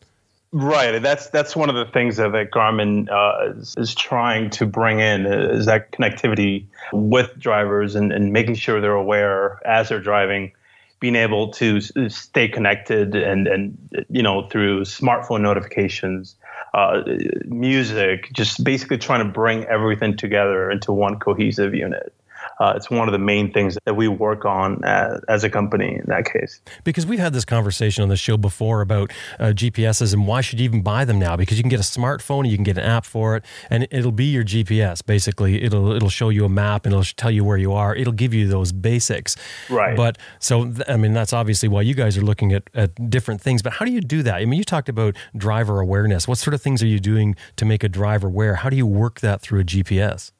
[0.51, 0.99] Right.
[0.99, 4.99] That's that's one of the things that, that Garmin uh, is, is trying to bring
[4.99, 10.51] in is that connectivity with drivers and, and making sure they're aware as they're driving,
[10.99, 16.35] being able to stay connected and and you know through smartphone notifications,
[16.73, 17.03] uh,
[17.45, 22.11] music, just basically trying to bring everything together into one cohesive unit.
[22.59, 25.95] Uh, it's one of the main things that we work on as, as a company
[25.95, 26.61] in that case.
[26.83, 30.59] Because we've had this conversation on the show before about uh, GPSs and why should
[30.59, 31.35] you even buy them now?
[31.35, 33.87] Because you can get a smartphone and you can get an app for it, and
[33.91, 35.05] it'll be your GPS.
[35.05, 37.95] Basically, it'll it'll show you a map and it'll tell you where you are.
[37.95, 39.35] It'll give you those basics.
[39.69, 39.95] Right.
[39.95, 43.41] But so th- I mean, that's obviously why you guys are looking at, at different
[43.41, 43.61] things.
[43.61, 44.35] But how do you do that?
[44.35, 46.27] I mean, you talked about driver awareness.
[46.27, 48.55] What sort of things are you doing to make a driver aware?
[48.55, 50.31] How do you work that through a GPS?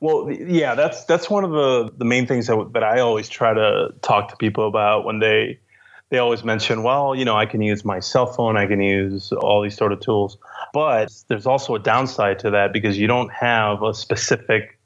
[0.00, 3.54] Well, yeah, that's that's one of the the main things that that I always try
[3.54, 5.58] to talk to people about when they
[6.10, 9.32] they always mention, well, you know, I can use my cell phone, I can use
[9.32, 10.38] all these sort of tools,
[10.72, 14.78] but there's also a downside to that because you don't have a specific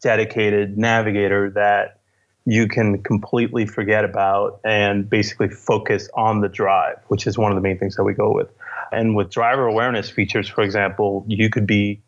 [0.00, 2.00] dedicated navigator that
[2.46, 7.56] you can completely forget about and basically focus on the drive, which is one of
[7.56, 8.48] the main things that we go with.
[8.92, 12.02] And with driver awareness features, for example, you could be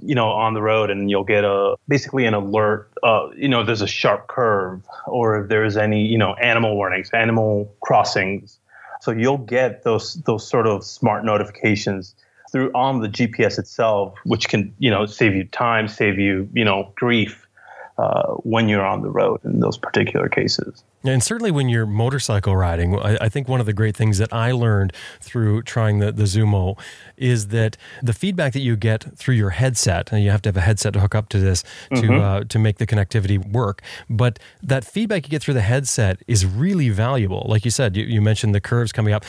[0.00, 3.64] you know, on the road and you'll get a basically an alert, uh, you know,
[3.64, 8.58] there's a sharp curve or if there's any, you know, animal warnings, animal crossings.
[9.00, 12.14] So you'll get those those sort of smart notifications
[12.52, 16.64] through on the GPS itself, which can, you know, save you time, save you, you
[16.64, 17.48] know, grief
[17.98, 20.84] uh, when you're on the road in those particular cases.
[21.04, 24.32] And certainly when you're motorcycle riding, I, I think one of the great things that
[24.32, 26.78] I learned through trying the, the Zumo
[27.16, 30.56] is that the feedback that you get through your headset, and you have to have
[30.56, 33.82] a headset to hook up to this to uh, to make the connectivity work.
[34.08, 37.46] But that feedback you get through the headset is really valuable.
[37.48, 39.24] Like you said, you, you mentioned the curves coming up,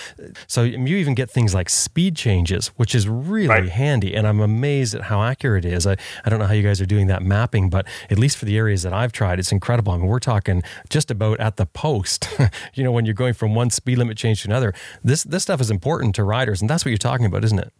[0.47, 3.69] so you even get things like speed changes, which is really Right.
[3.69, 4.15] handy.
[4.15, 5.85] And I'm amazed at how accurate it is.
[5.85, 5.95] I,
[6.25, 8.57] I don't know how you guys are doing that mapping, but at least for the
[8.57, 9.93] areas that I've tried, it's incredible.
[9.93, 12.27] I mean, we're talking just about at the post.
[12.73, 15.61] you know, when you're going from one speed limit change to another, this this stuff
[15.61, 17.71] is important to riders, and that's what you're talking about, isn't it?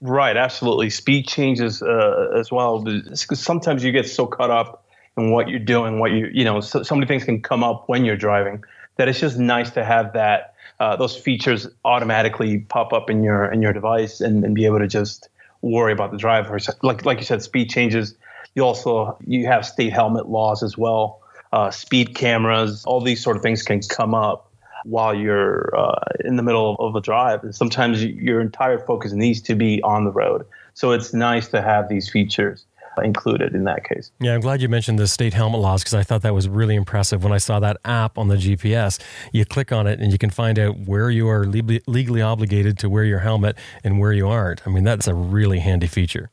[0.00, 0.90] Right, absolutely.
[0.90, 2.84] Speed changes uh, as well.
[3.14, 4.84] Sometimes you get so caught up
[5.16, 7.88] in what you're doing, what you you know, so, so many things can come up
[7.88, 8.64] when you're driving
[8.96, 13.46] that it's just nice to have that uh, those features automatically pop up in your
[13.46, 15.28] in your device and, and be able to just
[15.60, 16.58] worry about the driver.
[16.82, 18.16] Like like you said, speed changes.
[18.54, 21.21] You also you have state helmet laws as well.
[21.52, 24.50] Uh, speed cameras, all these sort of things can come up
[24.84, 27.44] while you're uh, in the middle of a drive.
[27.44, 30.46] And sometimes your entire focus needs to be on the road.
[30.74, 32.64] So it's nice to have these features
[33.02, 34.10] included in that case.
[34.20, 36.74] Yeah, I'm glad you mentioned the state helmet laws because I thought that was really
[36.74, 37.24] impressive.
[37.24, 39.00] When I saw that app on the GPS,
[39.32, 42.90] you click on it and you can find out where you are legally obligated to
[42.90, 44.66] wear your helmet and where you aren't.
[44.66, 46.30] I mean, that's a really handy feature.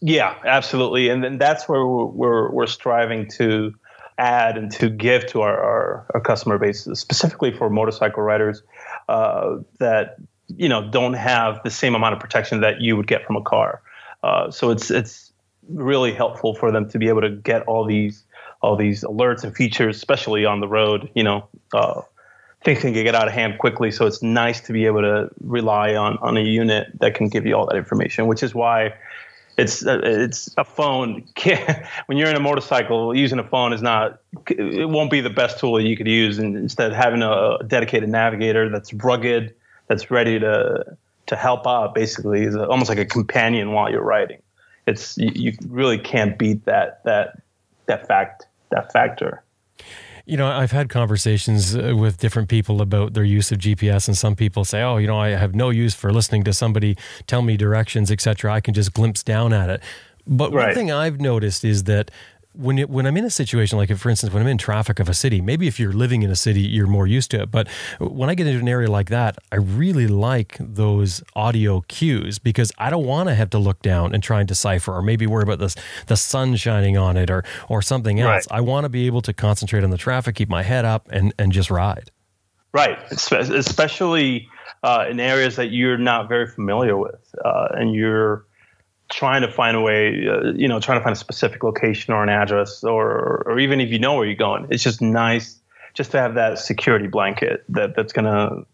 [0.00, 1.08] Yeah, absolutely.
[1.08, 3.74] And then that's where we're, we're striving to
[4.18, 8.62] add and to give to our, our, our customer base, specifically for motorcycle riders
[9.08, 10.16] uh, that
[10.48, 13.42] you know don't have the same amount of protection that you would get from a
[13.42, 13.82] car.
[14.22, 15.32] Uh, so it's it's
[15.68, 18.24] really helpful for them to be able to get all these
[18.60, 21.10] all these alerts and features, especially on the road.
[21.14, 22.02] You know, uh,
[22.64, 25.94] things can get out of hand quickly, so it's nice to be able to rely
[25.94, 28.26] on on a unit that can give you all that information.
[28.26, 28.94] Which is why
[29.56, 31.24] it's uh, it's a phone.
[32.06, 34.20] when you're in a motorcycle, using a phone is not.
[34.48, 36.38] It won't be the best tool that you could use.
[36.38, 39.54] And instead, having a dedicated navigator that's rugged,
[39.86, 44.38] that's ready to to help out, basically, is almost like a companion while you're riding
[44.86, 47.40] it's you, you really can't beat that that
[47.86, 49.42] that fact that factor.
[50.26, 54.16] You know, I've had conversations uh, with different people about their use of GPS, and
[54.16, 56.96] some people say, "Oh, you know, I have no use for listening to somebody
[57.26, 58.52] tell me directions, etc.
[58.52, 59.82] I can just glimpse down at it."
[60.26, 60.68] But right.
[60.68, 62.10] one thing I've noticed is that
[62.54, 65.08] when it, when I'm in a situation like, for instance, when I'm in traffic of
[65.08, 67.50] a city, maybe if you're living in a city, you're more used to it.
[67.50, 67.68] But
[67.98, 72.72] when I get into an area like that, I really like those audio cues because
[72.78, 75.42] I don't want to have to look down and try and decipher, or maybe worry
[75.42, 75.74] about this
[76.06, 78.46] the sun shining on it, or or something else.
[78.50, 78.58] Right.
[78.58, 81.34] I want to be able to concentrate on the traffic, keep my head up, and
[81.38, 82.10] and just ride.
[82.72, 82.98] Right,
[83.30, 84.48] especially
[84.82, 88.46] uh, in areas that you're not very familiar with, uh, and you're
[89.10, 92.22] trying to find a way, uh, you know, trying to find a specific location or
[92.22, 95.60] an address, or or even if you know where you're going, it's just nice
[95.94, 98.64] just to have that security blanket that that's gonna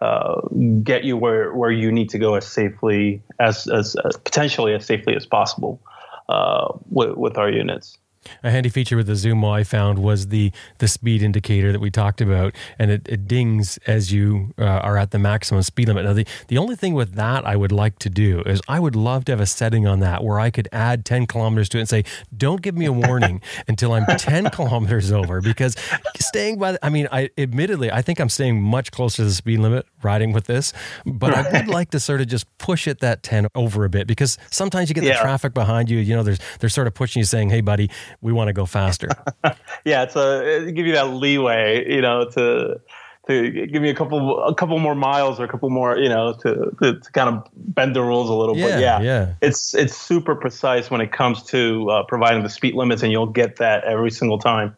[0.00, 0.40] uh,
[0.82, 4.84] get you where where you need to go as safely as as uh, potentially as
[4.84, 5.80] safely as possible
[6.28, 7.98] uh, with with our units.
[8.42, 11.90] A handy feature with the Zumo I found was the the speed indicator that we
[11.90, 16.04] talked about, and it, it dings as you uh, are at the maximum speed limit.
[16.04, 18.96] Now, the, the only thing with that I would like to do is I would
[18.96, 21.80] love to have a setting on that where I could add 10 kilometers to it
[21.80, 22.04] and say,
[22.36, 25.76] don't give me a warning until I'm 10 kilometers over, because
[26.18, 29.32] staying by, the, I mean, I admittedly, I think I'm staying much closer to the
[29.32, 30.72] speed limit riding with this,
[31.06, 34.06] but I would like to sort of just push it that 10 over a bit
[34.06, 35.14] because sometimes you get yeah.
[35.14, 37.90] the traffic behind you, you know, there's, they're sort of pushing you saying, hey, buddy,
[38.20, 39.08] we want to go faster.
[39.84, 42.80] yeah, it's a it give you that leeway, you know, to
[43.26, 46.34] to give me a couple a couple more miles or a couple more, you know,
[46.34, 48.56] to to, to kind of bend the rules a little.
[48.56, 52.50] Yeah, but yeah, yeah, it's it's super precise when it comes to uh, providing the
[52.50, 54.76] speed limits, and you'll get that every single time.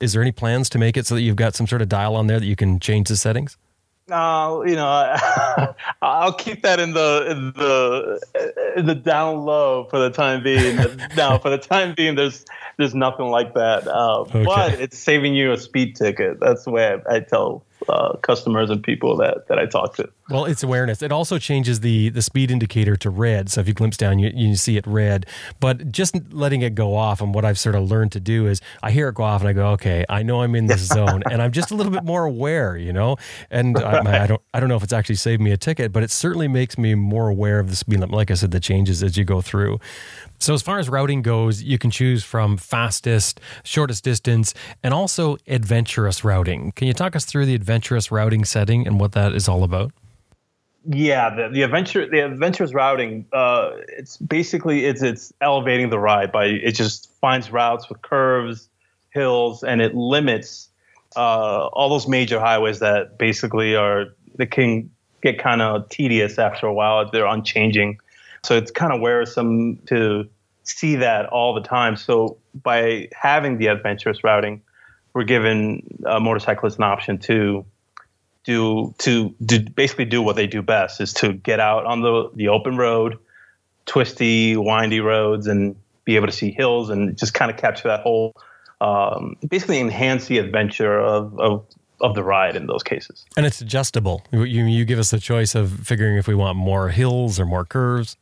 [0.00, 2.14] Is there any plans to make it so that you've got some sort of dial
[2.14, 3.56] on there that you can change the settings?
[4.10, 5.16] Uh, you know,
[6.02, 10.76] I'll keep that in the in the in the down low for the time being.
[11.16, 12.44] now, for the time being, there's
[12.78, 13.86] there's nothing like that.
[13.86, 14.44] Uh, okay.
[14.44, 16.40] But it's saving you a speed ticket.
[16.40, 20.08] That's the way I, I tell uh, customers and people that, that I talk to.
[20.30, 21.02] Well, it's awareness.
[21.02, 23.48] It also changes the the speed indicator to red.
[23.48, 25.26] So if you glimpse down, you, you see it red.
[25.58, 28.60] But just letting it go off, and what I've sort of learned to do is
[28.82, 31.22] I hear it go off, and I go, okay, I know I'm in this zone,
[31.30, 33.16] and I'm just a little bit more aware, you know.
[33.50, 34.06] And right.
[34.06, 36.10] I, I, don't I don't know if it's actually saved me a ticket, but it
[36.10, 38.14] certainly makes me more aware of the speed limit.
[38.14, 39.78] Like I said, the changes as you go through.
[40.40, 45.36] So, as far as routing goes, you can choose from fastest, shortest distance, and also
[45.48, 46.72] adventurous routing.
[46.72, 49.92] Can you talk us through the adventurous routing setting and what that is all about?
[50.84, 56.32] Yeah, the, the adventure the adventurous routing, uh, it's basically it's it's elevating the ride
[56.32, 58.68] by it just finds routes with curves,
[59.10, 60.68] hills, and it limits
[61.16, 64.06] uh, all those major highways that basically are
[64.36, 64.90] they can
[65.20, 67.10] get kind of tedious after a while.
[67.10, 67.98] They're unchanging
[68.44, 70.28] so it's kind of wearisome to
[70.64, 71.96] see that all the time.
[71.96, 74.62] So by having the adventurous routing,
[75.14, 77.64] we're giving uh, motorcyclists an option to
[78.48, 82.30] do to do basically do what they do best is to get out on the
[82.34, 83.18] the open road,
[83.84, 88.00] twisty, windy roads, and be able to see hills and just kind of capture that
[88.00, 88.34] whole,
[88.80, 91.66] um, basically enhance the adventure of, of
[92.00, 93.26] of the ride in those cases.
[93.36, 94.24] And it's adjustable.
[94.32, 97.66] You you give us the choice of figuring if we want more hills or more
[97.66, 98.16] curves.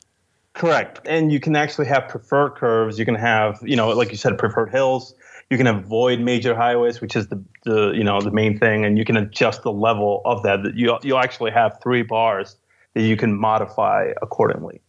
[0.55, 1.01] Correct.
[1.05, 2.99] And you can actually have preferred curves.
[2.99, 5.15] You can have, you know, like you said, preferred hills.
[5.51, 8.97] You can avoid major highways, which is the, the you know the main thing, and
[8.97, 10.75] you can adjust the level of that.
[10.75, 12.57] You you'll actually have three bars
[12.95, 14.81] that you can modify accordingly.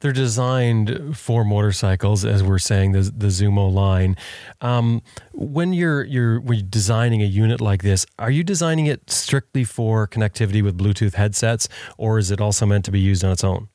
[0.00, 4.16] They're designed for motorcycles, as we're saying the the Zumo line.
[4.60, 9.10] Um, when you're you're when you're designing a unit like this, are you designing it
[9.10, 11.68] strictly for connectivity with Bluetooth headsets,
[11.98, 13.68] or is it also meant to be used on its own?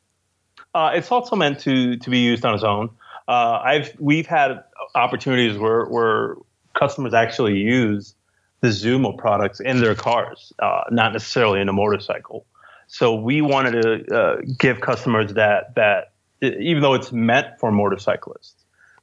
[0.74, 2.90] Uh, it's also meant to to be used on its own.
[3.28, 4.64] Uh, I've we've had
[4.96, 6.36] opportunities where where
[6.76, 8.16] customers actually use
[8.62, 12.46] the Zumo products in their cars, uh, not necessarily in a motorcycle.
[12.88, 16.12] So we wanted to uh, give customers that that
[16.42, 18.56] even though it's meant for motorcyclists,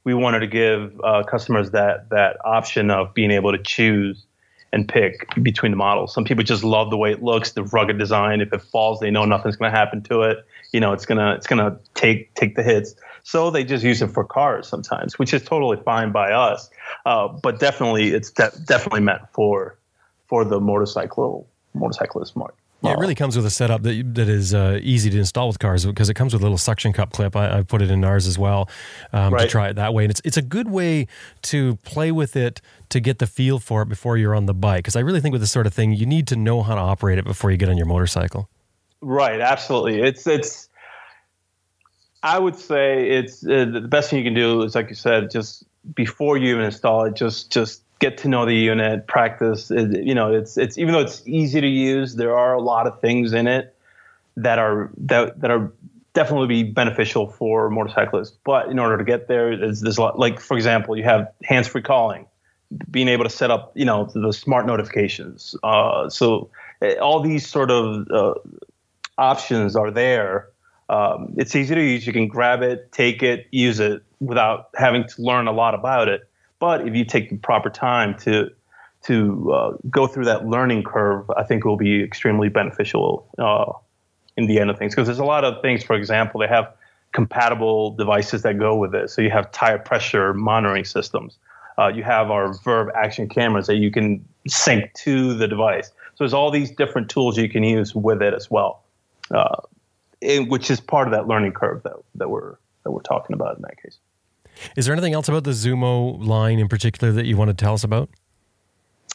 [0.03, 4.25] we wanted to give uh, customers that that option of being able to choose
[4.71, 6.13] and pick between the models.
[6.13, 8.41] Some people just love the way it looks, the rugged design.
[8.41, 10.45] If it falls, they know nothing's going to happen to it.
[10.71, 12.95] You know, it's gonna it's gonna take take the hits.
[13.23, 16.69] So they just use it for cars sometimes, which is totally fine by us.
[17.05, 19.77] Uh, but definitely, it's de- definitely meant for
[20.27, 22.57] for the motorcycle motorcyclist market.
[22.81, 25.57] Yeah, it really comes with a setup that that is uh, easy to install with
[25.57, 27.33] cars because it comes with a little suction cup clip.
[27.33, 28.67] I, I put it in ours as well
[29.13, 29.43] um, Right.
[29.43, 31.07] to try it that way, and it's it's a good way
[31.43, 32.59] to play with it
[32.89, 34.79] to get the feel for it before you're on the bike.
[34.79, 36.81] Because I really think with this sort of thing, you need to know how to
[36.81, 38.49] operate it before you get on your motorcycle.
[38.99, 40.01] Right, absolutely.
[40.01, 40.67] It's it's.
[42.23, 45.29] I would say it's uh, the best thing you can do is like you said,
[45.29, 49.69] just before you even install it, just just get to know the unit, practice.
[49.69, 52.87] It, you know, it's it's even though it's easy to use, there are a lot
[52.87, 53.75] of things in it
[54.37, 55.71] that are that that are
[56.13, 58.37] definitely be beneficial for motorcyclists.
[58.45, 60.17] But in order to get there, there's, there's a lot.
[60.17, 62.25] Like for example, you have hands-free calling,
[62.89, 65.55] being able to set up, you know, the smart notifications.
[65.61, 66.49] Uh, so
[66.81, 68.33] uh, all these sort of uh,
[69.17, 70.47] options are there.
[70.89, 72.05] Um, it's easy to use.
[72.05, 76.07] You can grab it, take it, use it without having to learn a lot about
[76.07, 76.29] it.
[76.59, 78.49] But if you take the proper time to
[79.03, 83.73] to uh, go through that learning curve, I think it will be extremely beneficial uh,
[84.37, 84.95] in the end of things.
[84.95, 85.83] Because there's a lot of things.
[85.83, 86.73] For example, they have
[87.11, 89.09] compatible devices that go with it.
[89.09, 91.37] So you have tire pressure monitoring systems.
[91.77, 95.87] Uh, you have our VIRB action cameras that you can sync to the device.
[95.87, 98.83] So there's all these different tools you can use with it as well,
[99.31, 99.55] uh,
[100.23, 103.55] in, which is part of that learning curve that, that we're that we're talking about
[103.55, 103.97] in that case.
[104.75, 107.73] Is there anything else about the Zumo line in particular that you want to tell
[107.73, 108.09] us about?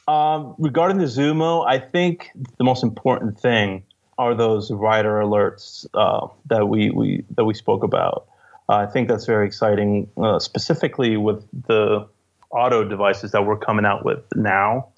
[0.09, 3.85] Um, regarding the Zumo, I think the most important thing
[4.17, 8.27] are those rider alerts uh, that we, we that we spoke about.
[8.69, 12.09] Uh, I think that's very exciting, uh, specifically with the
[12.51, 14.89] auto devices that we're coming out with now.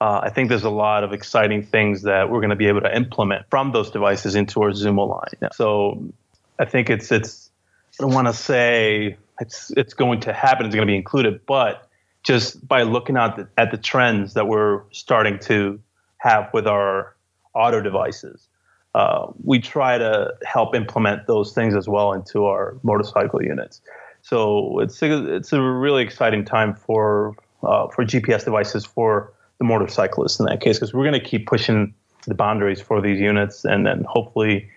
[0.00, 2.82] Uh, I think there's a lot of exciting things that we're going to be able
[2.82, 5.50] to implement from those devices into our Zumo line.
[5.52, 6.12] So
[6.58, 7.50] I think it's it's
[7.98, 10.66] I don't want to say it's it's going to happen.
[10.66, 11.88] It's going to be included, but
[12.22, 15.80] just by looking at the, at the trends that we're starting to
[16.18, 17.16] have with our
[17.54, 18.48] auto devices,
[18.94, 23.80] uh, we try to help implement those things as well into our motorcycle units.
[24.22, 29.64] So it's a, it's a really exciting time for uh, for GPS devices for the
[29.64, 31.94] motorcyclists in that case because we're going to keep pushing
[32.26, 34.68] the boundaries for these units and then hopefully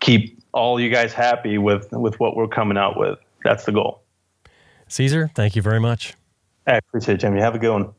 [0.00, 3.18] keep all you guys happy with with what we're coming out with.
[3.44, 4.02] That's the goal.
[4.88, 6.14] Cesar, thank you very much.
[6.66, 7.40] I appreciate it, Jimmy.
[7.40, 7.92] Have a good one.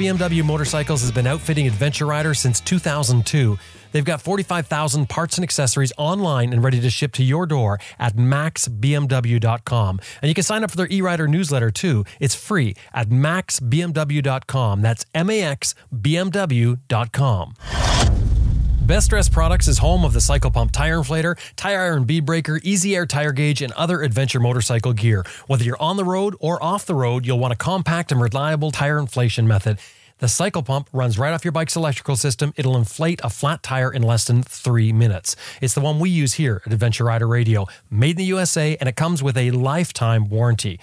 [0.00, 3.58] BMW Motorcycles has been outfitting adventure riders since 2002.
[3.92, 8.16] They've got 45,000 parts and accessories online and ready to ship to your door at
[8.16, 10.00] maxbmw.com.
[10.22, 12.06] And you can sign up for their e-rider newsletter too.
[12.18, 14.80] It's free at maxbmw.com.
[14.80, 15.90] That's maxbmw.com.
[18.90, 22.60] Best Rest Products is home of the Cycle Pump tire inflator, tire iron bead breaker,
[22.64, 25.24] easy air tire gauge, and other adventure motorcycle gear.
[25.46, 28.72] Whether you're on the road or off the road, you'll want a compact and reliable
[28.72, 29.78] tire inflation method.
[30.18, 32.52] The Cycle Pump runs right off your bike's electrical system.
[32.56, 35.36] It'll inflate a flat tire in less than three minutes.
[35.60, 38.88] It's the one we use here at Adventure Rider Radio, made in the USA, and
[38.88, 40.80] it comes with a lifetime warranty.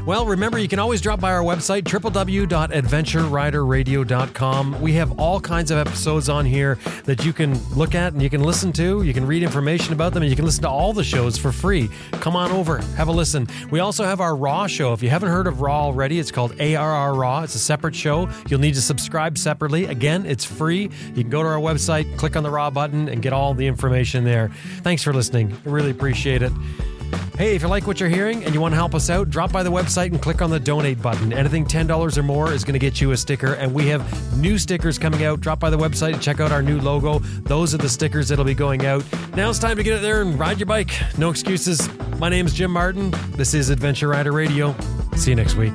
[0.08, 4.80] Well, remember, you can always drop by our website, www.adventureriderradio.com.
[4.80, 8.30] We have all kinds of episodes on here that you can look at and you
[8.30, 9.02] can listen to.
[9.02, 11.52] You can read information about them and you can listen to all the shows for
[11.52, 11.90] free.
[12.12, 13.48] Come on over, have a listen.
[13.70, 14.94] We also have our Raw show.
[14.94, 17.42] If you haven't heard of Raw already, it's called ARR Raw.
[17.42, 18.30] It's a separate show.
[18.48, 19.84] You'll need to subscribe separately.
[19.84, 20.84] Again, it's free.
[21.08, 23.66] You can go to our website, click on the Raw button, and get all the
[23.66, 24.48] information there.
[24.80, 25.54] Thanks for listening.
[25.66, 26.52] I really appreciate it.
[27.38, 29.52] Hey, if you like what you're hearing and you want to help us out, drop
[29.52, 31.32] by the website and click on the donate button.
[31.32, 34.58] Anything $10 or more is going to get you a sticker, and we have new
[34.58, 35.40] stickers coming out.
[35.40, 37.20] Drop by the website and check out our new logo.
[37.44, 39.04] Those are the stickers that'll be going out.
[39.36, 40.90] Now it's time to get out there and ride your bike.
[41.16, 41.88] No excuses.
[42.18, 43.12] My name is Jim Martin.
[43.36, 44.74] This is Adventure Rider Radio.
[45.16, 45.74] See you next week.